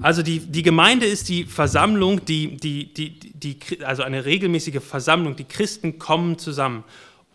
[0.00, 5.36] Also die, die Gemeinde ist die Versammlung, die, die, die, die, also eine regelmäßige Versammlung.
[5.36, 6.84] Die Christen kommen zusammen.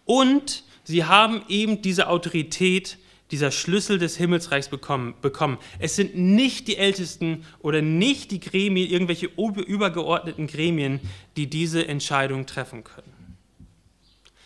[0.05, 2.97] Und sie haben eben diese Autorität,
[3.31, 5.57] dieser Schlüssel des Himmelsreichs bekommen, bekommen.
[5.79, 10.99] Es sind nicht die Ältesten oder nicht die Gremien, irgendwelche übergeordneten Gremien,
[11.35, 13.15] die diese Entscheidung treffen können.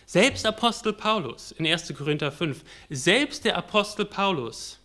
[0.06, 1.94] Selbst Apostel Paulus in 1.
[1.96, 4.80] Korinther 5, selbst der Apostel Paulus,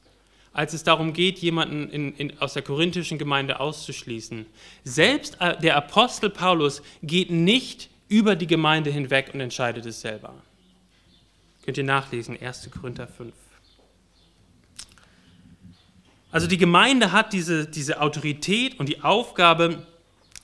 [0.52, 4.44] als es darum geht, jemanden in, in, aus der korinthischen Gemeinde auszuschließen,
[4.82, 10.34] selbst äh, der Apostel Paulus geht nicht über die Gemeinde hinweg und entscheidet es selber.
[11.64, 12.68] Könnt ihr nachlesen, 1.
[12.70, 13.32] Korinther 5.
[16.34, 19.86] Also die Gemeinde hat diese, diese Autorität und die Aufgabe,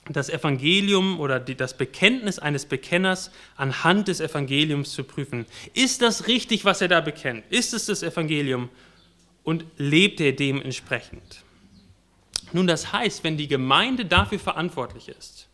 [0.07, 5.45] das Evangelium oder die, das Bekenntnis eines Bekenners anhand des Evangeliums zu prüfen.
[5.73, 7.43] Ist das richtig, was er da bekennt?
[7.49, 8.69] Ist es das Evangelium?
[9.43, 11.43] Und lebt er dementsprechend?
[12.53, 15.49] Nun, das heißt, wenn die Gemeinde dafür verantwortlich ist,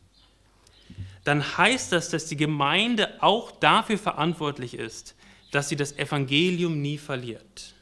[1.23, 5.15] dann heißt das, dass die Gemeinde auch dafür verantwortlich ist,
[5.49, 7.73] dass sie das Evangelium nie verliert.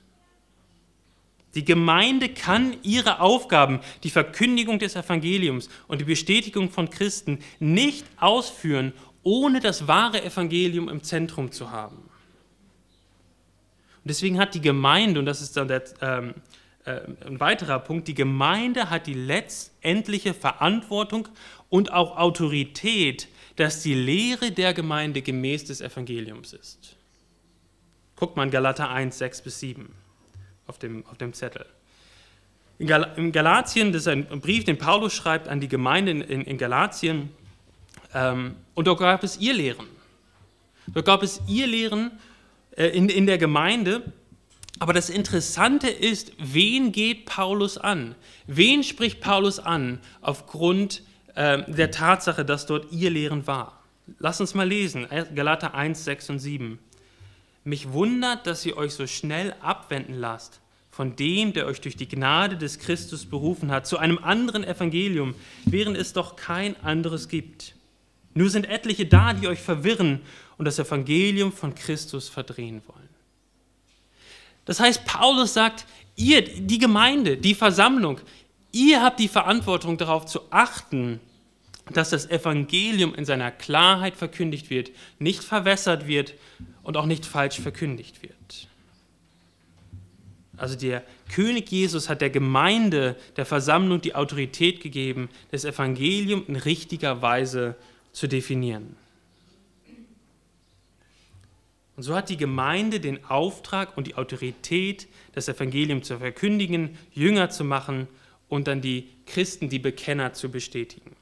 [1.55, 8.05] Die Gemeinde kann ihre Aufgaben, die Verkündigung des Evangeliums und die Bestätigung von Christen nicht
[8.17, 8.91] ausführen,
[9.23, 11.95] ohne das wahre Evangelium im Zentrum zu haben.
[11.95, 16.33] Und deswegen hat die Gemeinde, und das ist dann der, ähm,
[16.83, 21.29] äh, ein weiterer Punkt, die Gemeinde hat die letztendliche Verantwortung
[21.69, 26.97] und auch Autorität, dass die Lehre der Gemeinde gemäß des Evangeliums ist.
[28.17, 30.04] Guckt mal in Galater 1, 6 bis 7
[30.67, 31.65] auf dem, auf dem Zettel.
[32.77, 36.41] In, Gal in Galatien, das ist ein Brief, den Paulus schreibt an die Gemeinde in,
[36.41, 37.29] in, Galatien,
[38.13, 39.87] ähm, und dort gab es ihr Lehren.
[40.87, 42.11] Dort gab es ihr Lehren
[42.75, 44.03] äh, in, in der Gemeinde,
[44.79, 48.15] aber das Interessante ist, wen geht Paulus an?
[48.45, 51.01] Wen spricht Paulus an aufgrund
[51.35, 53.81] äh, der Tatsache, dass dort ihr Lehren war?
[54.19, 56.79] Lass uns mal lesen, Galater 1, 6 und 7.
[57.65, 60.61] Mich wundert, dass ihr euch so schnell abwenden lasst
[60.95, 65.35] von dem, der euch durch die Gnade des Christus berufen hat, zu einem anderen Evangelium,
[65.65, 67.75] während es doch kein anderes gibt.
[68.33, 70.21] Nur sind etliche da, die euch verwirren
[70.57, 73.09] und das Evangelium von Christus verdrehen wollen.
[74.63, 78.21] Das heißt, Paulus sagt, ihr, die Gemeinde, die Versammlung,
[78.71, 81.19] ihr habt die Verantwortung darauf zu achten,
[81.93, 86.33] dass das Evangelium in seiner Klarheit verkündigt wird, nicht verwässert wird
[86.83, 88.67] und auch nicht falsch verkündigt wird.
[90.57, 96.55] Also der König Jesus hat der Gemeinde, der Versammlung die Autorität gegeben, das Evangelium in
[96.55, 97.75] richtiger Weise
[98.13, 98.95] zu definieren.
[101.95, 107.49] Und so hat die Gemeinde den Auftrag und die Autorität, das Evangelium zu verkündigen, Jünger
[107.49, 108.07] zu machen
[108.49, 111.14] und dann die Christen, die Bekenner zu bestätigen.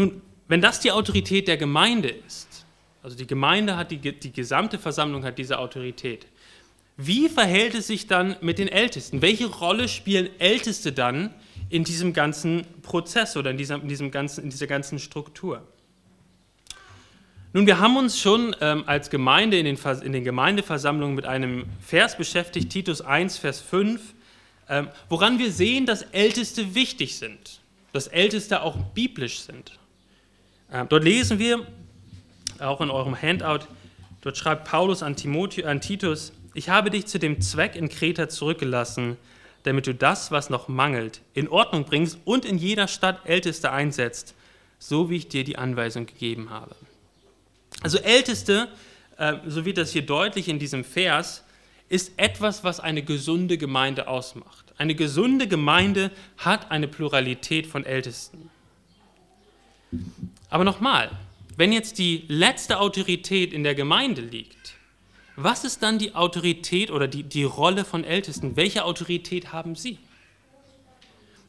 [0.00, 2.64] Nun, wenn das die Autorität der Gemeinde ist,
[3.02, 6.26] also die Gemeinde hat die, die gesamte Versammlung hat diese Autorität,
[6.96, 9.20] wie verhält es sich dann mit den Ältesten?
[9.20, 11.34] Welche Rolle spielen Älteste dann
[11.68, 15.68] in diesem ganzen Prozess oder in, dieser, in, diesem ganzen, in dieser ganzen Struktur?
[17.52, 21.66] Nun, wir haben uns schon ähm, als Gemeinde in den, in den, Gemeindeversammlungen mit einem
[21.80, 24.14] Vers beschäftigt, Titus 1, Vers 5,
[24.70, 27.60] ähm, woran wir sehen, dass Älteste wichtig sind,
[27.92, 29.79] dass Älteste auch biblisch sind.
[30.72, 31.66] Ähm, dort lesen wir,
[32.58, 33.66] auch in eurem Handout,
[34.20, 38.28] dort schreibt Paulus an, Timotheus, an Titus, ich habe dich zu dem Zweck in Kreta
[38.28, 39.16] zurückgelassen,
[39.62, 44.34] damit du das, was noch mangelt, in Ordnung bringst und in jeder Stadt Älteste einsetzt,
[44.78, 46.74] so wie ich dir die Anweisung gegeben habe.
[47.82, 48.68] Also Älteste,
[49.16, 51.44] äh, so wird das hier deutlich in diesem Vers,
[51.88, 54.72] ist etwas, was eine gesunde Gemeinde ausmacht.
[54.78, 58.50] Eine gesunde Gemeinde hat eine Pluralität von Ältesten.
[60.50, 61.10] Aber nochmal,
[61.56, 64.74] wenn jetzt die letzte Autorität in der Gemeinde liegt,
[65.36, 68.56] was ist dann die Autorität oder die, die Rolle von Ältesten?
[68.56, 69.98] Welche Autorität haben sie?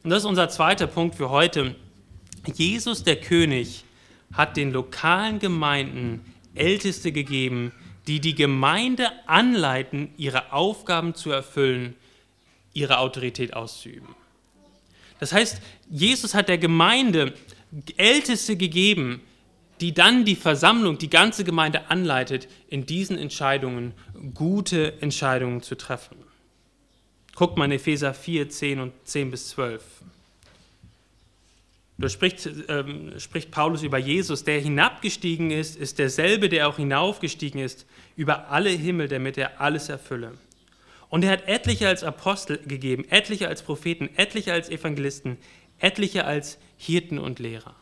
[0.02, 1.74] Und das ist unser zweiter Punkt für heute.
[2.54, 3.84] Jesus, der König,
[4.32, 7.72] hat den lokalen Gemeinden Älteste gegeben,
[8.06, 11.94] die die Gemeinde anleiten, ihre Aufgaben zu erfüllen,
[12.72, 14.14] ihre Autorität auszuüben.
[15.20, 17.34] Das heißt, Jesus hat der Gemeinde
[17.96, 19.20] Älteste gegeben,
[19.80, 23.94] die dann die Versammlung, die ganze Gemeinde anleitet, in diesen Entscheidungen
[24.34, 26.16] gute Entscheidungen zu treffen.
[27.34, 29.82] Guckt mal in Epheser 4, 10 und 10 bis 12.
[31.98, 37.60] Da spricht, ähm, spricht Paulus über Jesus, der hinabgestiegen ist, ist derselbe, der auch hinaufgestiegen
[37.60, 40.32] ist über alle Himmel, damit er alles erfülle.
[41.08, 45.36] Und er hat etliche als Apostel gegeben, etliche als Propheten, etliche als Evangelisten,
[45.82, 47.74] etliche als Hirten und Lehrer.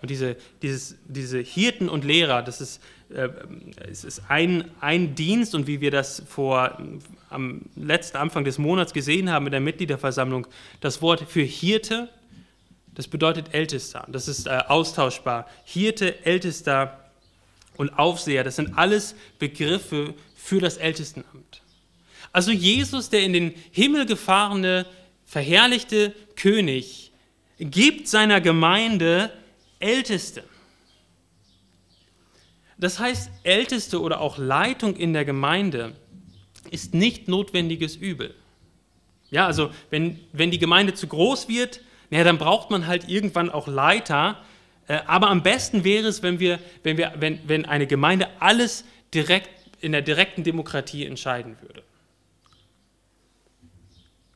[0.00, 3.28] Und diese, dieses, diese Hirten und Lehrer, das ist, äh,
[3.90, 6.78] es ist ein, ein Dienst und wie wir das vor,
[7.30, 10.46] am letzten Anfang des Monats gesehen haben in der Mitgliederversammlung,
[10.80, 12.10] das Wort für Hirte,
[12.94, 14.06] das bedeutet Ältester.
[14.08, 15.48] Das ist äh, austauschbar.
[15.64, 17.00] Hirte, Ältester
[17.76, 21.62] und Aufseher, das sind alles Begriffe für das Ältestenamt.
[22.30, 24.86] Also Jesus, der in den Himmel gefahrene,
[25.24, 27.12] verherrlichte König,
[27.58, 29.30] gibt seiner Gemeinde
[29.78, 30.44] Älteste.
[32.78, 35.94] Das heißt, Älteste oder auch Leitung in der Gemeinde
[36.70, 38.34] ist nicht notwendiges Übel.
[39.30, 43.50] Ja, also wenn, wenn die Gemeinde zu groß wird, ja, dann braucht man halt irgendwann
[43.50, 44.42] auch Leiter.
[44.86, 48.84] Äh, aber am besten wäre es, wenn, wir, wenn, wir, wenn, wenn eine Gemeinde alles
[49.12, 51.82] direkt in der direkten Demokratie entscheiden würde.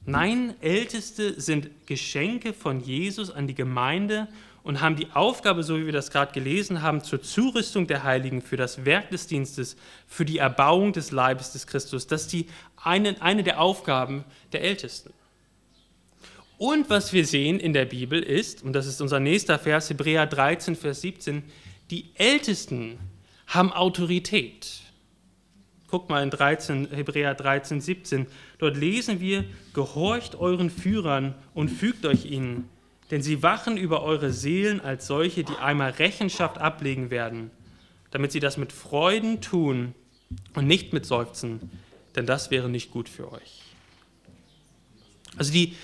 [0.09, 4.27] Nein, Älteste sind Geschenke von Jesus an die Gemeinde
[4.63, 8.41] und haben die Aufgabe, so wie wir das gerade gelesen haben, zur Zurüstung der Heiligen
[8.41, 12.07] für das Werk des Dienstes, für die Erbauung des Leibes des Christus.
[12.07, 12.47] Das ist die
[12.83, 15.13] eine, eine der Aufgaben der Ältesten.
[16.57, 20.25] Und was wir sehen in der Bibel ist, und das ist unser nächster Vers, Hebräer
[20.25, 21.43] 13, Vers 17,
[21.91, 22.99] die Ältesten
[23.47, 24.81] haben Autorität.
[25.91, 28.27] Guckt mal in 13, Hebräer 13, 17.
[28.59, 32.69] Dort lesen wir, gehorcht euren Führern und fügt euch ihnen
[33.11, 37.51] denn sie wachen über eure Seelen als solche, die einmal Rechenschaft ablegen werden,
[38.11, 39.95] damit sie das mit Freuden tun
[40.55, 41.71] und nicht mit Seufzen,
[42.17, 43.63] denn das wäre nicht gut für euch.
[45.37, 45.75] Also die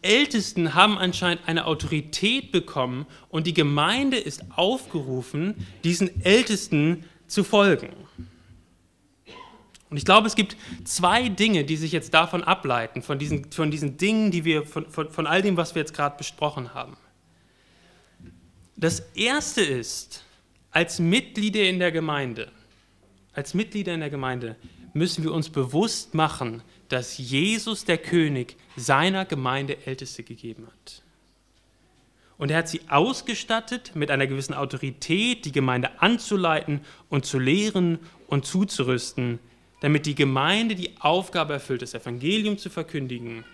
[0.00, 7.90] Ältesten haben anscheinend eine Autorität bekommen und die Gemeinde ist aufgerufen, diesen Ältesten zu folgen.
[9.92, 13.70] Und ich glaube, es gibt zwei Dinge, die sich jetzt davon ableiten, von diesen, von
[13.70, 16.96] diesen Dingen, die wir, von, von, von all dem, was wir jetzt gerade besprochen haben.
[18.74, 20.24] Das erste ist,
[20.70, 22.50] als Mitglieder in der Gemeinde,
[23.34, 24.56] als Mitglieder in der Gemeinde
[24.94, 31.02] müssen wir uns bewusst machen, dass Jesus, der König, seiner Gemeinde Älteste gegeben hat.
[32.38, 37.98] Und er hat sie ausgestattet mit einer gewissen Autorität, die Gemeinde anzuleiten und zu lehren
[38.26, 39.38] und zuzurüsten,
[39.82, 43.44] damit die Gemeinde die Aufgabe erfüllt, das Evangelium zu verkündigen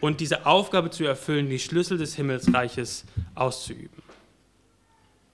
[0.00, 4.02] und diese Aufgabe zu erfüllen, die Schlüssel des Himmelsreiches auszuüben.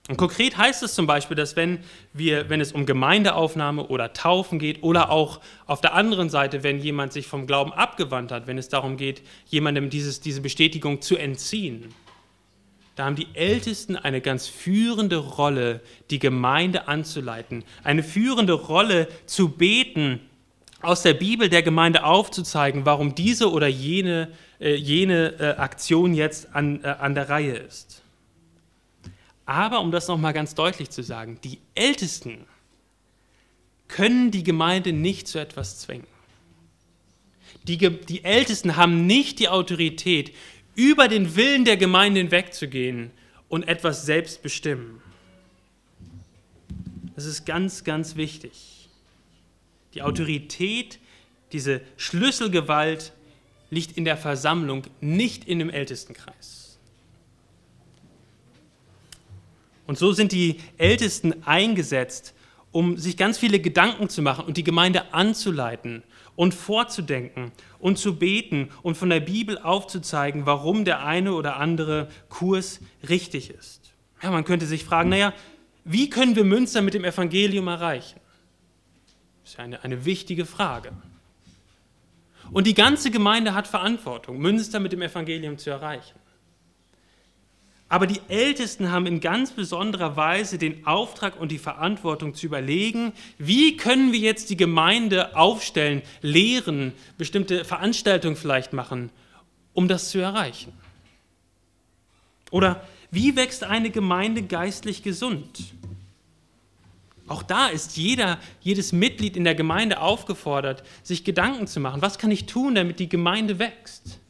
[0.09, 1.81] Und konkret heißt es zum Beispiel, dass wenn,
[2.15, 6.81] wir, wenn es um Gemeindeaufnahme oder Taufen geht oder auch auf der anderen Seite, wenn
[6.81, 11.19] jemand sich vom Glauben abgewandt hat, wenn es darum geht, jemandem dieses, diese Bestätigung zu
[11.19, 11.95] entziehen,
[12.97, 19.49] da haben die Ältesten eine ganz führende Rolle, die Gemeinde anzuleiten, eine führende Rolle zu
[19.49, 20.21] beten,
[20.83, 26.55] aus der Bibel der Gemeinde aufzuzeigen, warum diese oder jene, äh, jene äh, Aktion jetzt
[26.55, 28.03] an, äh, an der Reihe ist.
[29.45, 32.47] Aber um das nochmal ganz deutlich zu sagen, die Ältesten
[33.89, 36.07] können die Gemeinde nicht zu etwas zwingen.
[37.65, 40.33] Die, die Ältesten haben nicht die Autorität,
[40.81, 43.11] über den Willen der Gemeinde hinwegzugehen
[43.51, 45.03] und etwas selbst bestimmen.
[47.15, 48.89] Das ist ganz, ganz wichtig.
[49.93, 50.99] Die Autorität,
[51.53, 53.13] diese Schlüsselgewalt
[53.69, 56.79] liegt in der Versammlung, nicht in dem Ältestenkreis.
[59.87, 62.33] Und so sind die Ältesten eingesetzt,
[62.73, 66.03] um sich ganz viele Gedanken zu machen und die Gemeinde anzuleiten
[66.37, 72.09] und vorzudenken und zu beten und von der Bibel aufzuzeigen, warum der eine oder andere
[72.29, 73.93] Kurs richtig ist.
[74.23, 75.33] Ja, man könnte sich fragen, naja,
[75.85, 78.21] wie können wir Münster mit dem Evangelium erreichen?
[79.43, 80.93] Das ist ja eine, eine wichtige Frage.
[82.53, 86.20] Und die ganze Gemeinde hat Verantwortung, Münster mit dem Evangelium zu erreichen.
[87.91, 93.13] Aber die Ältesten haben in ganz besonderer Weise den Auftrag und die Verantwortung zu überlegen,
[93.37, 99.11] wie können wir jetzt die Gemeinde aufstellen, lehren, bestimmte Veranstaltungen vielleicht machen,
[99.75, 100.73] um das zu erreichen.
[102.53, 105.75] Oder wie wächst eine Gemeinde geistlich gesund?
[107.27, 112.19] Auch da ist jeder, jedes Mitglied in der Gemeinde aufgefordert, sich Gedanken zu machen, was
[112.19, 114.21] kann ich tun, damit die Gemeinde wächst.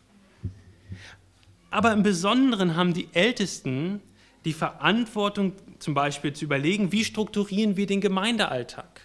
[1.70, 4.00] Aber im Besonderen haben die Ältesten
[4.44, 9.02] die Verantwortung, zum Beispiel zu überlegen, wie strukturieren wir den Gemeindealltag?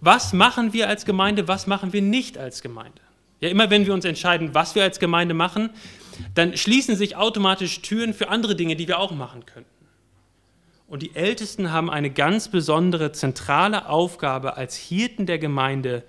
[0.00, 3.00] Was machen wir als Gemeinde, was machen wir nicht als Gemeinde?
[3.40, 5.70] Ja, immer wenn wir uns entscheiden, was wir als Gemeinde machen,
[6.34, 9.70] dann schließen sich automatisch Türen für andere Dinge, die wir auch machen könnten.
[10.86, 16.02] Und die Ältesten haben eine ganz besondere zentrale Aufgabe als Hirten der Gemeinde,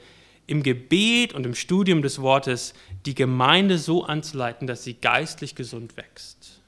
[0.52, 2.74] im Gebet und im Studium des Wortes
[3.06, 6.60] die Gemeinde so anzuleiten, dass sie geistlich gesund wächst.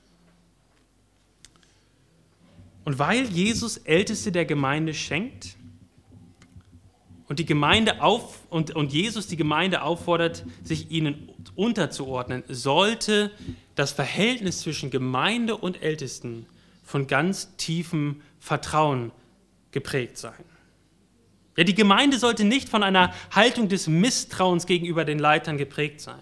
[2.86, 5.58] Und weil Jesus Älteste der Gemeinde schenkt
[7.28, 13.32] und, die Gemeinde auf, und, und Jesus die Gemeinde auffordert, sich ihnen unterzuordnen, sollte
[13.76, 16.46] das Verhältnis zwischen Gemeinde und Ältesten
[16.86, 19.12] von ganz tiefem Vertrauen
[19.72, 20.53] geprägt sein.
[21.56, 26.22] Ja, die Gemeinde sollte nicht von einer Haltung des Misstrauens gegenüber den Leitern geprägt sein.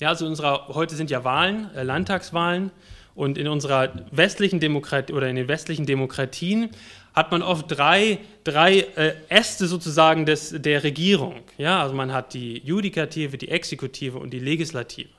[0.00, 2.72] Ja, also unserer, heute sind ja Wahlen, äh, Landtagswahlen,
[3.14, 6.70] und in unserer westlichen Demokratie oder in den westlichen Demokratien
[7.14, 11.42] hat man oft drei, drei äh, Äste sozusagen des, der Regierung.
[11.56, 15.10] Ja, also man hat die Judikative, die Exekutive und die Legislative.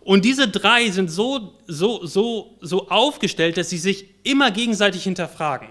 [0.00, 5.68] Und diese drei sind so, so, so, so aufgestellt, dass sie sich immer gegenseitig hinterfragen.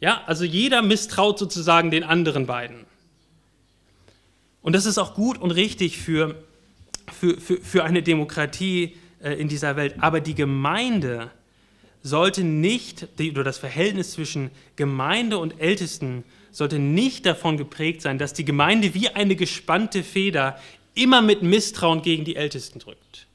[0.00, 2.84] Ja, also jeder misstraut sozusagen den anderen beiden.
[4.62, 6.34] Und das ist auch gut und richtig für,
[7.12, 9.94] für, für, für eine Demokratie äh, in dieser Welt.
[10.00, 11.30] Aber die Gemeinde
[12.02, 18.32] sollte nicht, oder das Verhältnis zwischen Gemeinde und Ältesten sollte nicht davon geprägt sein, dass
[18.32, 20.58] die Gemeinde wie eine gespannte Feder
[20.94, 23.26] immer mit Misstrauen gegen die Ältesten drückt.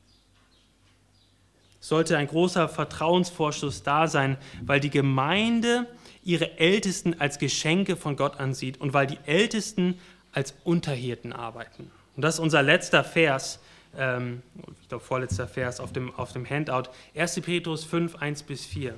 [1.79, 5.87] Sollte ein großer Vertrauensvorschuss da sein, weil die Gemeinde
[6.23, 9.99] ihre Ältesten als Geschenke von Gott ansieht und weil die Ältesten
[10.31, 11.91] als Unterhirten arbeiten.
[12.15, 13.59] Und das ist unser letzter Vers,
[13.97, 14.41] ähm,
[14.81, 17.41] ich glaube vorletzter Vers auf dem, auf dem Handout, 1.
[17.41, 18.95] Petrus 5, 1 bis 4.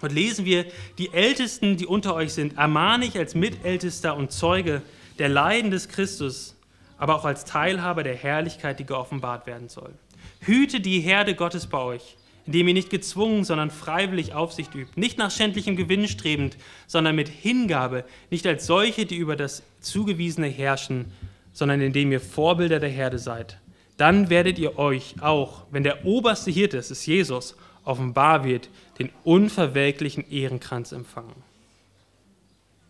[0.00, 0.66] Und lesen wir,
[0.98, 4.82] die Ältesten, die unter euch sind, ermahne ich als Mitältester und Zeuge
[5.18, 6.56] der Leiden des Christus,
[6.98, 9.92] aber auch als Teilhaber der Herrlichkeit, die geoffenbart werden soll.
[10.40, 12.16] Hüte die Herde Gottes bei euch,
[12.46, 17.28] indem ihr nicht gezwungen, sondern freiwillig Aufsicht übt, nicht nach schändlichem Gewinn strebend, sondern mit
[17.28, 21.06] Hingabe, nicht als solche, die über das Zugewiesene herrschen,
[21.52, 23.58] sondern indem ihr Vorbilder der Herde seid.
[23.96, 28.68] Dann werdet ihr euch auch, wenn der oberste Hirte, das ist Jesus, offenbar wird,
[28.98, 31.34] den unverwelklichen Ehrenkranz empfangen.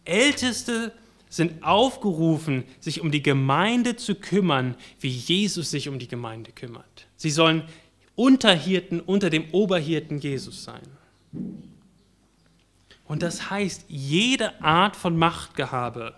[0.05, 0.93] Älteste
[1.29, 7.07] sind aufgerufen, sich um die Gemeinde zu kümmern, wie Jesus sich um die Gemeinde kümmert.
[7.17, 7.63] Sie sollen
[8.15, 10.83] Unterhirten unter dem Oberhirten Jesus sein.
[13.05, 16.15] Und das heißt, jede Art von Machtgehabe,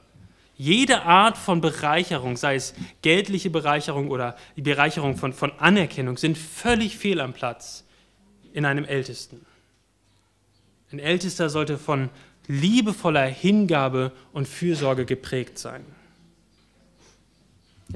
[0.56, 6.38] jede Art von Bereicherung, sei es geldliche Bereicherung oder die Bereicherung von, von Anerkennung, sind
[6.38, 7.84] völlig fehl am Platz
[8.52, 9.44] in einem Ältesten.
[10.92, 12.10] Ein Ältester sollte von
[12.46, 15.84] liebevoller Hingabe und Fürsorge geprägt sein.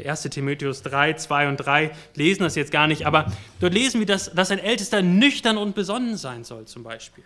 [0.05, 0.22] 1.
[0.22, 4.32] Timotheus 3, 2 und 3 lesen das jetzt gar nicht, aber dort lesen wir, dass,
[4.32, 7.24] dass ein Ältester nüchtern und besonnen sein soll, zum Beispiel.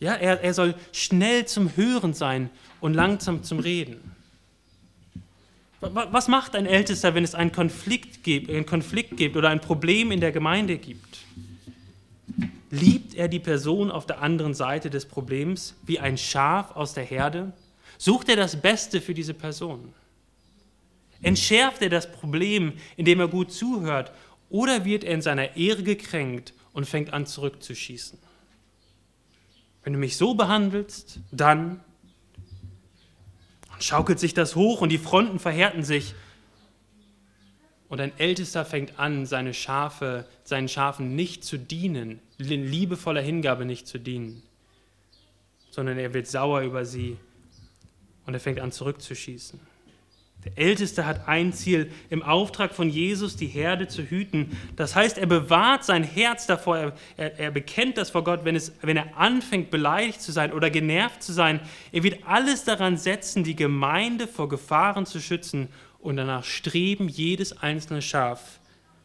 [0.00, 2.50] Ja, er, er soll schnell zum Hören sein
[2.80, 4.16] und langsam zum Reden.
[5.80, 10.10] Was macht ein Ältester, wenn es einen Konflikt gibt, einen Konflikt gibt oder ein Problem
[10.10, 11.20] in der Gemeinde gibt?
[12.70, 17.04] Liebt er die Person auf der anderen Seite des Problems wie ein Schaf aus der
[17.04, 17.52] Herde?
[17.96, 19.92] Sucht er das Beste für diese Person?
[21.22, 24.12] Entschärft er das Problem, indem er gut zuhört,
[24.48, 28.18] oder wird er in seiner Ehre gekränkt und fängt an zurückzuschießen?
[29.82, 31.80] Wenn du mich so behandelst, dann
[33.78, 36.14] schaukelt sich das hoch und die Fronten verhärten sich.
[37.88, 43.64] Und ein Ältester fängt an, seine Schafe, seinen Schafen nicht zu dienen, in liebevoller Hingabe
[43.64, 44.42] nicht zu dienen,
[45.70, 47.16] sondern er wird sauer über sie
[48.26, 49.69] und er fängt an zurückzuschießen.
[50.44, 54.56] Der Älteste hat ein Ziel, im Auftrag von Jesus die Herde zu hüten.
[54.74, 58.56] Das heißt, er bewahrt sein Herz davor, er, er, er, bekennt das vor Gott, wenn,
[58.56, 61.60] es, wenn er anfängt, beleidigt zu sein oder genervt zu sein.
[61.92, 65.68] Er wird alles daran setzen, die Gemeinde vor Gefahren zu schützen
[65.98, 68.60] und danach streben, jedes einzelne Schaf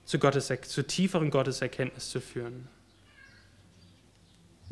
[0.06, 2.70] zu, Gottes, zu tieferen Gotteserkenntnis zu führen.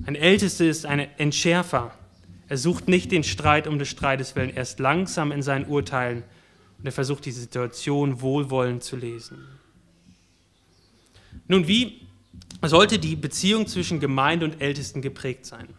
[0.06, 1.94] Ein Ältester ist ein Entschärfer.
[2.48, 6.24] Er sucht nicht den Streit um des Streites willen, er ist langsam in seinen Urteilen
[6.84, 9.38] und er versucht die Situation wohlwollend zu lesen.
[11.48, 12.02] Nun, wie
[12.62, 15.70] sollte die Beziehung zwischen Gemeinde und Ältesten geprägt sein?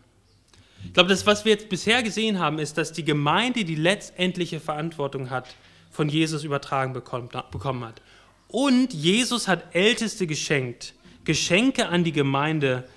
[0.82, 4.60] Ich glaube, das, was wir jetzt bisher gesehen haben, ist, dass die Gemeinde die letztendliche
[4.60, 5.54] Verantwortung hat,
[5.90, 8.00] von Jesus übertragen bekommen hat.
[8.48, 10.94] Und Jesus hat Älteste geschenkt,
[11.24, 12.88] Geschenke an die Gemeinde,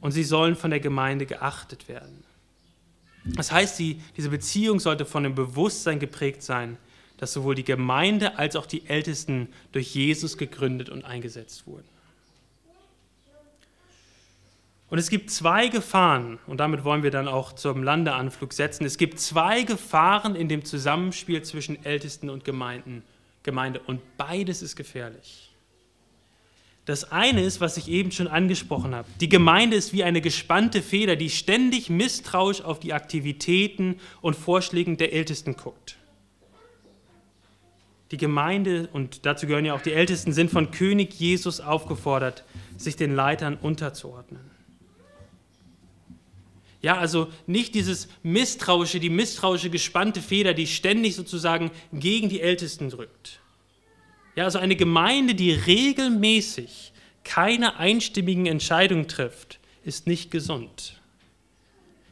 [0.00, 2.24] und sie sollen von der Gemeinde geachtet werden.
[3.24, 6.78] Das heißt, die, diese Beziehung sollte von dem Bewusstsein geprägt sein,
[7.18, 11.88] dass sowohl die Gemeinde als auch die Ältesten durch Jesus gegründet und eingesetzt wurden.
[14.90, 18.86] Und es gibt zwei Gefahren, und damit wollen wir dann auch zum Landeanflug setzen.
[18.86, 23.02] Es gibt zwei Gefahren in dem Zusammenspiel zwischen Ältesten und Gemeinden,
[23.42, 25.50] Gemeinde, und beides ist gefährlich.
[26.86, 29.06] Das eine ist, was ich eben schon angesprochen habe.
[29.20, 34.96] Die Gemeinde ist wie eine gespannte Feder, die ständig misstrauisch auf die Aktivitäten und Vorschläge
[34.96, 35.98] der Ältesten guckt.
[38.10, 42.44] Die Gemeinde, und dazu gehören ja auch die Ältesten, sind von König Jesus aufgefordert,
[42.76, 44.50] sich den Leitern unterzuordnen.
[46.80, 52.88] Ja, also nicht dieses misstrauische, die misstrauische gespannte Feder, die ständig sozusagen gegen die Ältesten
[52.88, 53.40] drückt.
[54.36, 56.92] Ja, also eine Gemeinde, die regelmäßig
[57.24, 60.97] keine einstimmigen Entscheidungen trifft, ist nicht gesund.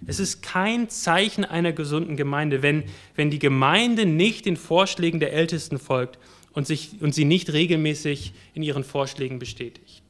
[0.05, 2.85] Es ist kein Zeichen einer gesunden Gemeinde, wenn,
[3.15, 6.19] wenn die Gemeinde nicht den Vorschlägen der Ältesten folgt
[6.53, 10.03] und, sich, und sie nicht regelmäßig in ihren Vorschlägen bestätigt.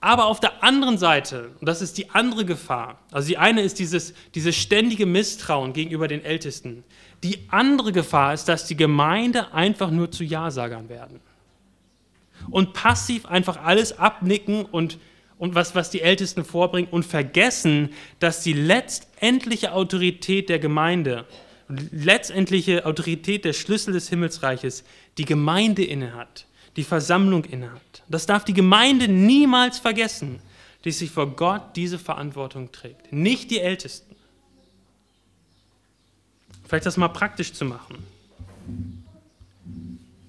[0.00, 3.78] Aber auf der anderen Seite, und das ist die andere Gefahr, also die eine ist
[3.78, 6.82] dieses, dieses ständige Misstrauen gegenüber den Ältesten.
[7.22, 11.20] Die andere Gefahr ist, dass die Gemeinde einfach nur zu Ja-Sagern werden.
[12.50, 14.98] Und passiv einfach alles abnicken und,
[15.42, 17.90] und was, was die Ältesten vorbringen und vergessen,
[18.20, 21.26] dass die letztendliche Autorität der Gemeinde,
[21.66, 24.84] letztendliche Autorität der Schlüssel des Himmelsreiches
[25.18, 28.04] die Gemeinde innehat die Versammlung innehat.
[28.08, 30.38] Das darf die Gemeinde niemals vergessen,
[30.84, 34.14] die sich vor Gott diese Verantwortung trägt, nicht die Ältesten.
[36.68, 37.98] Vielleicht das mal praktisch zu machen.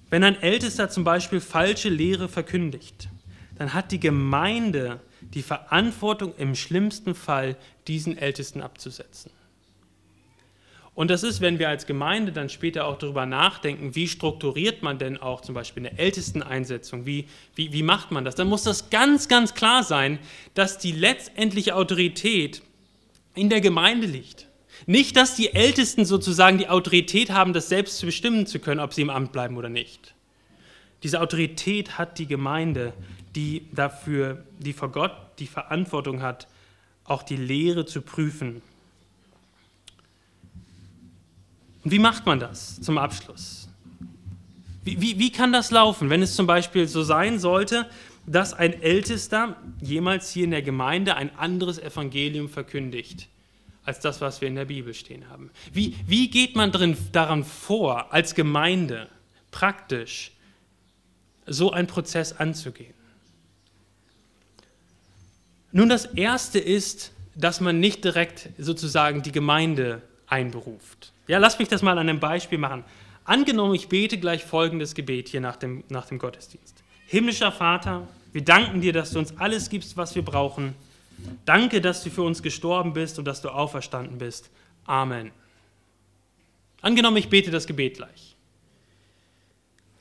[0.10, 3.10] Wenn ein Ältester zum Beispiel falsche Lehre verkündigt,
[3.58, 7.56] dann hat die Gemeinde die Verantwortung im schlimmsten Fall,
[7.88, 9.32] diesen Ältesten abzusetzen.
[10.96, 15.00] Und das ist, wenn wir als Gemeinde dann später auch darüber nachdenken, wie strukturiert man
[15.00, 17.26] denn auch zum Beispiel eine Ältesteneinsetzung, wie,
[17.56, 20.20] wie, wie macht man das, dann muss das ganz, ganz klar sein,
[20.54, 22.62] dass die letztendliche Autorität
[23.34, 24.48] in der Gemeinde liegt.
[24.86, 28.94] Nicht, dass die Ältesten sozusagen die Autorität haben, das selbst zu bestimmen zu können, ob
[28.94, 30.14] sie im Amt bleiben oder nicht.
[31.02, 32.94] Diese Autorität hat die Gemeinde,
[33.36, 36.48] die dafür, die vor Gott die Verantwortung hat,
[37.06, 38.62] auch die Lehre zu prüfen
[41.84, 43.68] Und wie macht man das zum Abschluss?
[44.84, 47.90] Wie, wie, wie kann das laufen, wenn es zum Beispiel so sein sollte,
[48.26, 53.28] dass ein Ältester jemals hier in der Gemeinde ein anderes Evangelium verkündigt
[53.86, 55.52] als das, was wir in der Bibel stehen haben?
[55.74, 59.10] Wie, wie geht man drin, daran vor, als Gemeinde
[59.52, 60.32] praktisch
[61.46, 62.94] so einen Prozess anzugehen?
[65.76, 71.12] Nun, das Erste ist, dass man nicht direkt sozusagen die Gemeinde einberuft.
[71.28, 72.84] Ja, lass mich das mal an einem Beispiel machen.
[73.26, 76.84] Angenommen, ich bete gleich folgendes Gebet hier nach dem, nach dem Gottesdienst.
[77.08, 80.76] Himmlischer Vater, wir danken dir, dass du uns alles gibst, was wir brauchen.
[81.46, 84.52] Danke, dass du für uns gestorben bist und dass du auferstanden bist.
[84.86, 85.32] Amen.
[86.82, 88.36] Angenommen, ich bete das Gebet gleich.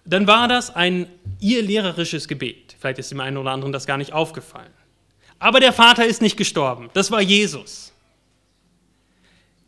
[0.05, 1.07] Dann war das ein
[1.41, 2.77] ihr lehrerisches Gebet.
[2.79, 4.73] Vielleicht ist dem einen oder anderen das gar nicht aufgefallen.
[5.43, 6.89] Aber der Vater ist nicht gestorben.
[6.93, 7.93] Das war Jesus.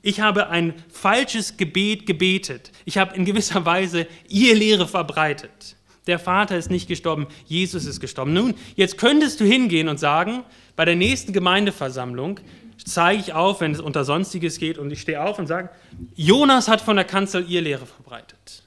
[0.03, 2.71] Ich habe ein falsches Gebet gebetet.
[2.85, 5.75] Ich habe in gewisser Weise ihr Lehre verbreitet.
[6.07, 8.33] Der Vater ist nicht gestorben, Jesus ist gestorben.
[8.35, 10.45] Nun, jetzt könntest du hingehen und sagen,
[10.77, 12.39] bei der nächsten Gemeindeversammlung
[12.85, 15.71] zeige ich auf, wenn es unter Sonstiges geht, und ich stehe auf und sage,
[16.15, 18.63] Jonas hat von der Kanzel ihr Lehre verbreitet.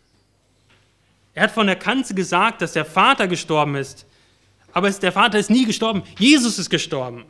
[1.34, 4.08] Er hat von der Kanzel gesagt, dass der Vater gestorben ist,
[4.78, 7.26] aber der Vater ist nie gestorben, Jesus ist gestorben.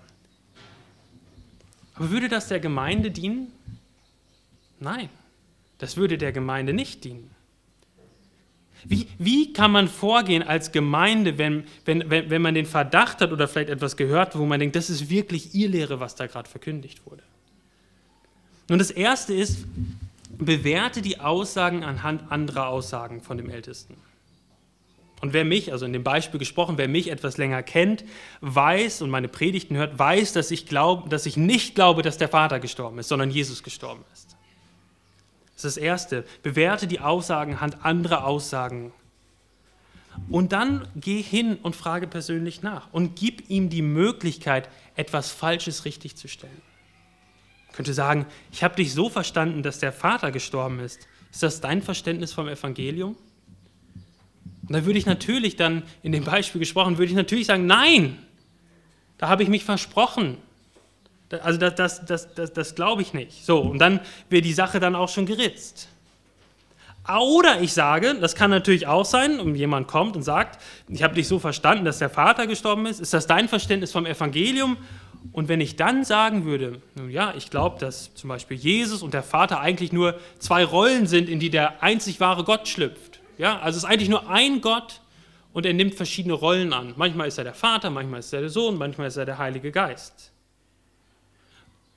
[1.96, 3.54] Aber würde das der Gemeinde dienen?
[4.82, 5.08] Nein,
[5.78, 7.30] das würde der Gemeinde nicht dienen.
[8.84, 13.32] Wie, wie kann man vorgehen als Gemeinde, wenn, wenn, wenn, wenn man den Verdacht hat
[13.32, 16.50] oder vielleicht etwas gehört, wo man denkt, das ist wirklich ihr Lehre, was da gerade
[16.50, 17.24] verkündigt wurde?
[18.68, 19.66] Nun, das Erste ist,
[20.38, 23.96] bewerte die Aussagen anhand anderer Aussagen von dem Ältesten.
[25.20, 28.06] Und wer mich, also in dem Beispiel gesprochen, wer mich etwas länger kennt,
[28.42, 32.30] weiß und meine Predigten hört, weiß, dass ich, glaub, dass ich nicht glaube, dass der
[32.30, 34.38] Vater gestorben ist, sondern Jesus gestorben ist.
[35.56, 36.24] Das ist das Erste.
[36.44, 38.94] Bewerte die Aussagen anhand anderer Aussagen.
[40.30, 45.86] Und dann geh hin und frage persönlich nach und gib ihm die Möglichkeit, etwas Falsches
[45.86, 46.62] richtig zu stellen.
[47.74, 51.08] könnte sagen, ich habe dich so verstanden, dass der Vater gestorben ist.
[51.32, 53.16] Ist das dein Verständnis vom Evangelium?
[54.68, 58.18] Und da würde ich natürlich dann, in dem Beispiel gesprochen, würde ich natürlich sagen, nein,
[59.18, 60.38] da habe ich mich versprochen.
[61.42, 63.46] Also das, das, das, das, das glaube ich nicht.
[63.46, 64.00] So, und dann
[64.30, 65.90] wäre die Sache dann auch schon geritzt.
[67.08, 71.16] Oder ich sage, das kann natürlich auch sein, und jemand kommt und sagt, ich habe
[71.16, 73.00] dich so verstanden, dass der Vater gestorben ist.
[73.00, 74.76] Ist das dein Verständnis vom Evangelium?
[75.32, 79.14] Und wenn ich dann sagen würde, nun ja, ich glaube, dass zum Beispiel Jesus und
[79.14, 83.07] der Vater eigentlich nur zwei Rollen sind, in die der einzig wahre Gott schlüpft.
[83.38, 85.02] Ja, also es ist eigentlich nur ein Gott
[85.54, 86.94] und er nimmt verschiedene Rollen an.
[86.98, 89.72] Manchmal ist er der Vater, manchmal ist er der Sohn, manchmal ist er der Heilige
[89.72, 90.32] Geist.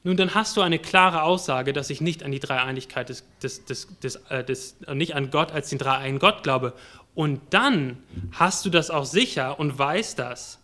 [0.02, 3.66] Nun, dann hast du eine klare Aussage, dass ich nicht an die Dreieinigkeit des, des,
[3.66, 6.72] des, des, äh, des äh, nicht an Gott als den dreieinen Gott glaube.
[7.14, 7.98] Und dann
[8.32, 10.58] hast du das auch sicher und weißt das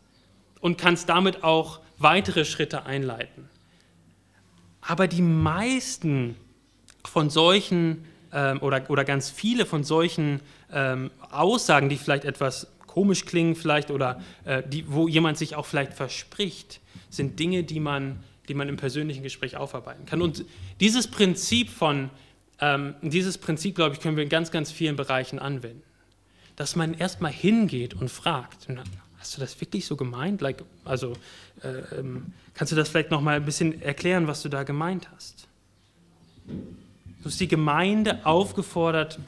[0.60, 3.50] und kannst damit auch weitere Schritte einleiten.
[4.80, 6.36] Aber die meisten
[7.04, 8.06] von solchen
[8.36, 13.90] ähm, oder, oder ganz viele von solchen ähm, Aussagen, die vielleicht etwas komisch klingen, vielleicht
[13.90, 18.68] oder äh, die, wo jemand sich auch vielleicht verspricht, sind Dinge, die man, die man
[18.68, 20.20] im persönlichen Gespräch aufarbeiten kann.
[20.20, 20.44] Und
[20.80, 22.10] dieses Prinzip von,
[22.60, 25.82] ähm, dieses Prinzip, glaube ich, können wir in ganz, ganz vielen Bereichen anwenden.
[26.56, 28.66] Dass man erstmal hingeht und fragt,
[29.18, 30.40] hast du das wirklich so gemeint?
[30.40, 31.14] Like, also
[31.62, 35.08] äh, ähm, kannst du das vielleicht noch mal ein bisschen erklären, was du da gemeint
[35.14, 35.48] hast?
[37.26, 39.18] Du hast die Gemeinde aufgefordert,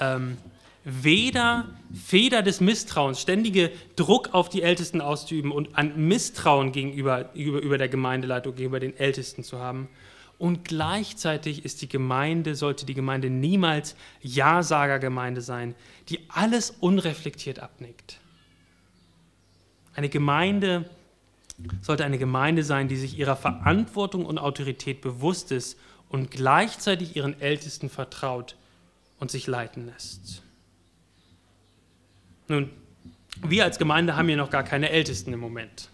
[0.00, 0.38] ähm,
[0.82, 7.60] weder Feder des Misstrauens, ständige Druck auf die Ältesten auszuüben und ein Misstrauen gegenüber über,
[7.60, 9.90] über der Gemeindeleitung, gegenüber den Ältesten zu haben.
[10.38, 15.74] Und gleichzeitig ist die Gemeinde, sollte die Gemeinde niemals Ja-Sager-Gemeinde sein,
[16.08, 18.20] die alles unreflektiert abnickt.
[19.94, 20.88] Eine Gemeinde
[21.82, 25.76] sollte eine Gemeinde sein, die sich ihrer Verantwortung und Autorität bewusst ist
[26.12, 28.54] und gleichzeitig ihren Ältesten vertraut
[29.18, 30.42] und sich leiten lässt.
[32.46, 32.70] Nun,
[33.42, 35.88] wir als Gemeinde haben ja noch gar keine Ältesten im Moment.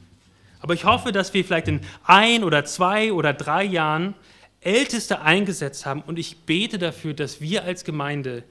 [0.61, 4.15] Aber ich hoffe, dass wir vielleicht in ein oder zwei oder drei Jahren
[4.61, 8.43] Älteste eingesetzt haben und ich bete dafür, dass wir als Gemeinde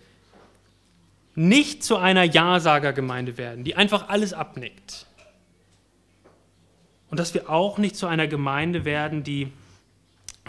[1.36, 5.06] nicht zu einer Ja-Sager-Gemeinde werden, die einfach alles abnickt,
[7.10, 9.52] und dass wir auch nicht zu einer Gemeinde werden, die,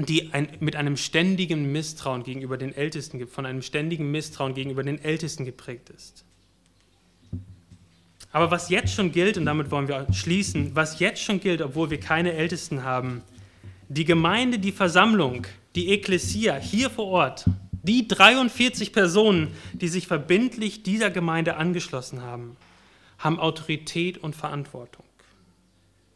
[0.06, 5.02] die ein, mit einem ständigen Misstrauen gegenüber den Ältesten, von einem ständigen Misstrauen gegenüber den
[5.02, 6.24] Ältesten geprägt ist.
[8.30, 11.90] Aber was jetzt schon gilt, und damit wollen wir schließen, was jetzt schon gilt, obwohl
[11.90, 13.22] wir keine Ältesten haben,
[13.88, 17.46] die Gemeinde, die Versammlung, die Ekklesia hier vor Ort,
[17.82, 22.56] die 43 Personen, die sich verbindlich dieser Gemeinde angeschlossen haben,
[23.18, 25.04] haben Autorität und Verantwortung.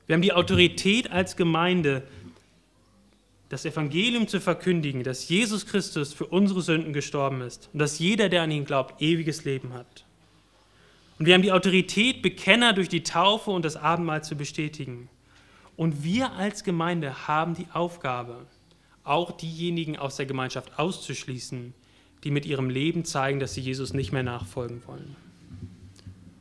[0.07, 2.03] Wir haben die Autorität als Gemeinde,
[3.53, 8.31] das Evangelium zu verkündigen, dass Jesus Christus für unsere Sünden gestorben ist und dass jeder,
[8.31, 10.07] der an ihn glaubt, ewiges Leben hat.
[11.19, 15.11] Und wir haben die Autorität, Bekenner durch die Taufe und das Abendmahl zu bestätigen.
[15.77, 18.47] Und wir als Gemeinde haben die Aufgabe,
[19.05, 21.75] auch diejenigen aus der Gemeinschaft auszuschließen,
[22.25, 25.15] die mit ihrem Leben zeigen, dass sie Jesus nicht mehr nachfolgen wollen.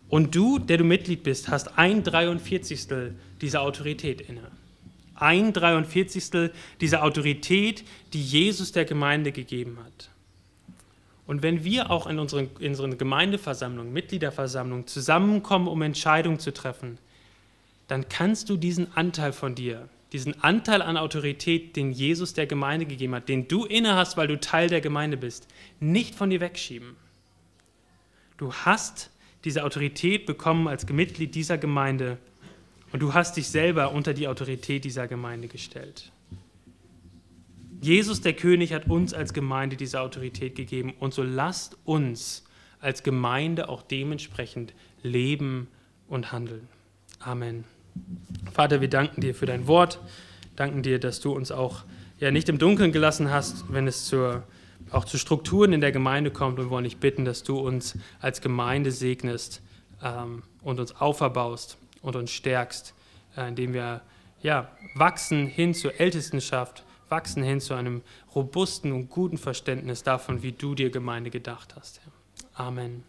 [0.08, 2.88] Und du, der du Mitglied bist, hast ein 43.
[3.42, 4.50] dieser Autorität inne.
[5.22, 6.52] Ein 43.
[6.82, 10.10] dieser Autorität, die Jesus der Gemeinde gegeben hat.
[11.28, 16.98] Und wenn wir auch in unseren, in unseren Gemeindeversammlungen, Mitgliederversammlungen zusammenkommen, um Entscheidungen zu treffen,
[17.88, 22.86] dann kannst du diesen Anteil von dir, diesen Anteil an Autorität, den Jesus der Gemeinde
[22.86, 25.48] gegeben hat, den du inne hast, weil du Teil der Gemeinde bist,
[25.80, 26.96] nicht von dir wegschieben.
[28.38, 29.12] Du hast
[29.44, 32.18] diese Autorität bekommen als Mitglied dieser Gemeinde
[32.92, 36.12] und du hast dich selber unter die Autorität dieser Gemeinde gestellt.
[37.82, 42.44] Jesus, der König, hat uns als Gemeinde diese Autorität gegeben und so lasst uns
[42.80, 44.74] als Gemeinde auch dementsprechend
[45.04, 45.68] leben
[46.08, 46.68] und handeln.
[47.20, 47.64] Amen.
[48.54, 50.00] Vater, wir danken dir für dein Wort,
[50.56, 51.84] danken dir, dass du uns auch
[52.20, 54.44] ja nicht im Dunkeln gelassen hast, wenn es zur
[54.92, 58.42] auch zu Strukturen in der Gemeinde kommt und wollen dich bitten, dass du uns als
[58.42, 59.62] Gemeinde segnest
[60.04, 62.94] ähm, und uns auferbaust und uns stärkst,
[63.38, 64.02] äh, indem wir
[64.42, 68.02] ja, wachsen hin zur Ältestenschaft, wachsen hin zu einem
[68.34, 72.02] robusten und guten Verständnis davon, wie du dir Gemeinde gedacht hast.
[72.54, 73.04] Amen.